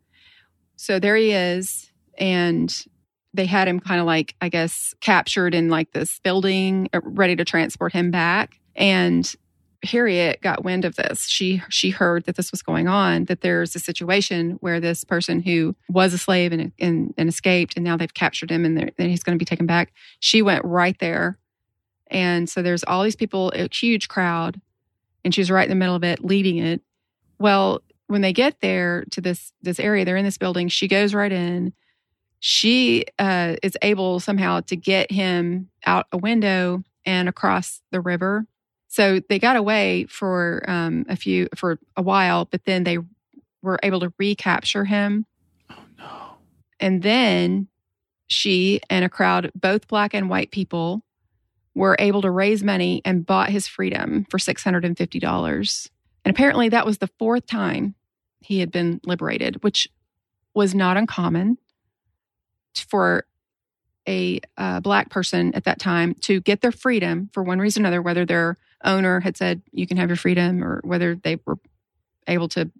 [0.75, 2.73] So there he is, and
[3.33, 7.35] they had him kind of like I guess captured in like this building, uh, ready
[7.37, 8.59] to transport him back.
[8.75, 9.33] And
[9.83, 11.27] Harriet got wind of this.
[11.27, 13.25] She she heard that this was going on.
[13.25, 17.75] That there's a situation where this person who was a slave and and, and escaped,
[17.75, 19.93] and now they've captured him, and, and he's going to be taken back.
[20.19, 21.37] She went right there,
[22.07, 24.59] and so there's all these people, a huge crowd,
[25.23, 26.81] and she's right in the middle of it, leading it.
[27.39, 30.67] Well, when they get there to this this area, they're in this building.
[30.67, 31.73] She goes right in.
[32.39, 38.45] She uh, is able somehow to get him out a window and across the river
[38.95, 42.99] so they got away for um, a few for a while, but then they
[43.61, 45.25] were able to recapture him.
[45.69, 46.37] Oh no!
[46.79, 47.67] And then
[48.27, 51.03] she and a crowd, both black and white people,
[51.75, 55.89] were able to raise money and bought his freedom for six hundred and fifty dollars.
[56.23, 57.93] And apparently, that was the fourth time
[58.41, 59.87] he had been liberated, which
[60.53, 61.57] was not uncommon
[62.75, 63.25] for
[64.07, 67.87] a uh, black person at that time to get their freedom for one reason or
[67.87, 71.57] another, whether their owner had said you can have your freedom, or whether they were
[72.27, 72.71] able to,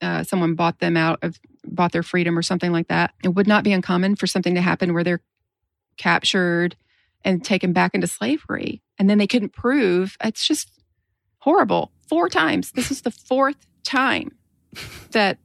[0.00, 3.12] uh, someone bought them out of bought their freedom or something like that.
[3.22, 5.22] It would not be uncommon for something to happen where they're
[5.96, 6.76] captured
[7.24, 10.16] and taken back into slavery, and then they couldn't prove.
[10.22, 10.70] It's just
[11.38, 11.92] horrible.
[12.08, 12.72] Four times.
[12.72, 14.36] This is the fourth time
[15.12, 15.38] that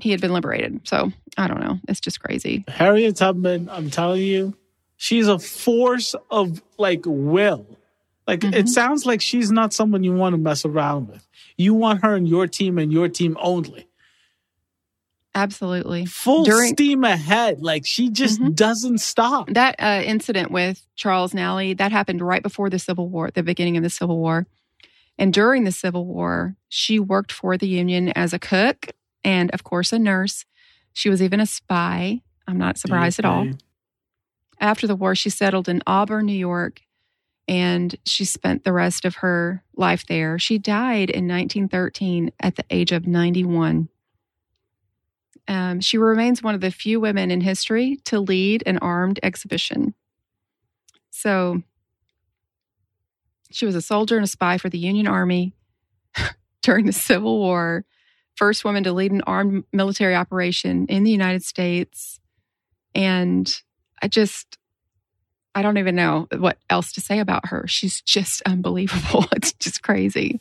[0.00, 0.86] he had been liberated.
[0.86, 1.78] So I don't know.
[1.88, 2.64] It's just crazy.
[2.68, 4.56] Harriet Tubman, I'm telling you,
[4.96, 7.66] she's a force of like will.
[8.26, 8.54] Like mm-hmm.
[8.54, 11.26] it sounds like she's not someone you want to mess around with.
[11.56, 13.88] You want her in your team and your team only.
[15.34, 16.06] Absolutely.
[16.06, 17.60] Full During, steam ahead.
[17.60, 18.52] Like she just mm-hmm.
[18.52, 19.48] doesn't stop.
[19.50, 23.76] That uh, incident with Charles Nalle, that happened right before the Civil War, the beginning
[23.76, 24.46] of the Civil War.
[25.18, 28.88] And during the Civil War, she worked for the Union as a cook
[29.22, 30.46] and, of course, a nurse.
[30.92, 32.22] She was even a spy.
[32.48, 33.28] I'm not surprised okay.
[33.28, 33.46] at all.
[34.58, 36.80] After the war, she settled in Auburn, New York,
[37.46, 40.38] and she spent the rest of her life there.
[40.38, 43.88] She died in 1913 at the age of 91.
[45.50, 49.94] Um, she remains one of the few women in history to lead an armed exhibition.
[51.10, 51.64] So
[53.50, 55.52] she was a soldier and a spy for the Union Army
[56.62, 57.84] during the Civil War,
[58.36, 62.20] first woman to lead an armed military operation in the United States.
[62.94, 63.52] And
[64.00, 64.56] I just,
[65.52, 67.66] I don't even know what else to say about her.
[67.66, 69.26] She's just unbelievable.
[69.32, 70.38] It's just crazy.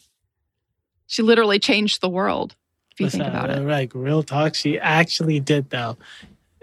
[1.08, 2.56] She literally changed the world.
[3.00, 5.98] If you think about it, like real talk, she actually did though.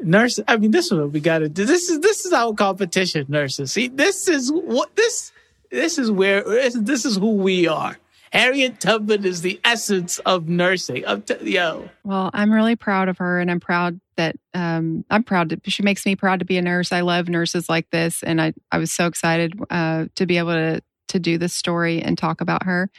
[0.00, 1.64] Nurse, I mean, this is what we got to do.
[1.64, 3.72] This is this is our competition, nurses.
[3.72, 5.32] See, this is what this
[5.70, 7.96] this is where this is who we are.
[8.32, 11.06] Harriet Tubman is the essence of nursing.
[11.06, 11.88] I'm t- yo.
[12.04, 15.60] Well, I'm really proud of her, and I'm proud that um, I'm proud to.
[15.70, 16.92] She makes me proud to be a nurse.
[16.92, 20.52] I love nurses like this, and I I was so excited uh, to be able
[20.52, 22.90] to to do this story and talk about her,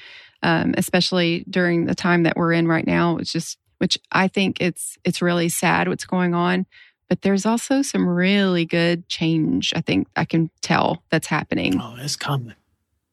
[0.43, 3.17] um, especially during the time that we're in right now.
[3.17, 6.65] It's just which I think it's it's really sad what's going on,
[7.09, 9.73] but there's also some really good change.
[9.75, 11.79] I think I can tell that's happening.
[11.79, 12.55] Oh, it's coming.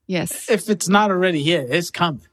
[0.06, 0.50] Yes.
[0.50, 2.26] If it's not already here, it's coming.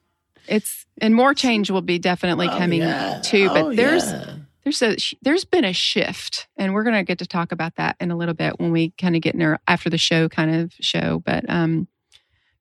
[0.47, 3.21] It's and more change will be definitely oh, coming yeah.
[3.23, 3.47] too.
[3.49, 4.35] But oh, there's yeah.
[4.63, 8.11] there's a there's been a shift, and we're gonna get to talk about that in
[8.11, 10.73] a little bit when we kind of get in our after the show kind of
[10.79, 11.21] show.
[11.25, 11.87] But um,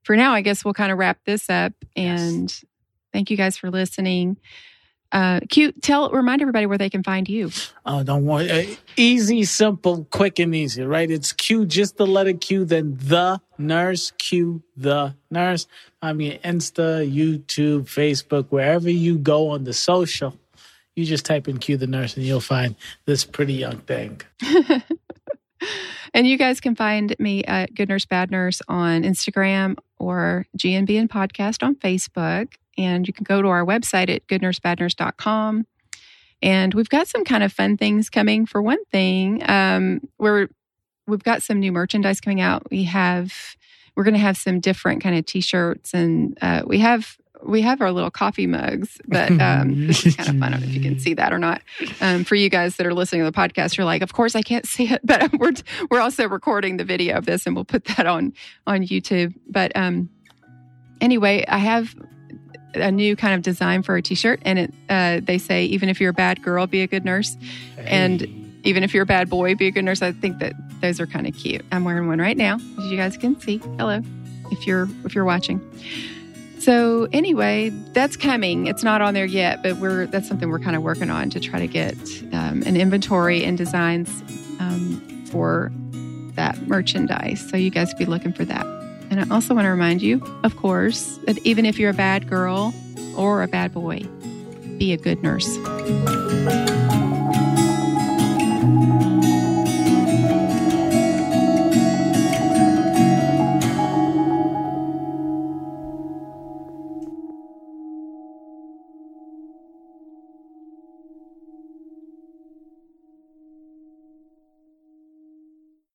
[0.03, 1.73] for now, I guess we'll kind of wrap this up.
[1.97, 2.65] And yes.
[3.13, 4.37] thank you guys for listening.
[5.13, 5.73] Uh, Q.
[5.73, 7.51] Tell, remind everybody where they can find you.
[7.85, 8.51] Oh, don't worry.
[8.51, 11.11] Uh, easy, simple, quick, and easy, right?
[11.11, 15.67] It's Q, just the letter Q, then the nurse, Q, the nurse.
[16.01, 20.39] I mean, Insta, YouTube, Facebook, wherever you go on the social,
[20.95, 24.21] you just type in Q the nurse and you'll find this pretty young thing.
[26.15, 31.09] and you guys can find me at Good Nurse Bad Nurse on Instagram or GNBN
[31.09, 32.53] Podcast on Facebook.
[32.77, 35.67] And you can go to our website at goodnursebadnurse.com.
[36.43, 38.47] And we've got some kind of fun things coming.
[38.47, 40.49] For one thing, um, we're
[41.07, 42.71] we've got some new merchandise coming out.
[42.71, 43.33] We have
[43.95, 47.81] we're going to have some different kind of t-shirts, and uh, we have we have
[47.81, 49.01] our little coffee mugs.
[49.07, 50.43] But um, this is kind of fun.
[50.43, 51.63] I don't know if you can see that or not.
[52.01, 54.43] Um, for you guys that are listening to the podcast, you're like, of course I
[54.43, 55.53] can't see it, but we're
[55.91, 58.33] we're also recording the video of this, and we'll put that on
[58.67, 59.35] on YouTube.
[59.47, 60.11] But um,
[61.01, 61.95] anyway, I have
[62.75, 66.01] a new kind of design for a t-shirt and it uh, they say even if
[66.01, 67.37] you're a bad girl be a good nurse
[67.75, 67.85] hey.
[67.87, 68.23] and
[68.63, 71.07] even if you're a bad boy be a good nurse i think that those are
[71.09, 74.01] kind of cute i'm wearing one right now as you guys can see hello
[74.53, 75.61] if you're if you're watching
[76.61, 78.67] So anyway, that's coming.
[78.67, 81.41] It's not on there yet, but we're that's something we're kind of working on to
[81.41, 81.97] try to get
[82.33, 84.11] um, an inventory and designs
[84.61, 85.73] um, for
[86.35, 87.49] that merchandise.
[87.49, 88.67] So you guys be looking for that.
[89.11, 92.29] And I also want to remind you, of course, that even if you're a bad
[92.29, 92.75] girl
[93.17, 94.01] or a bad boy,
[94.79, 95.59] be a good nurse.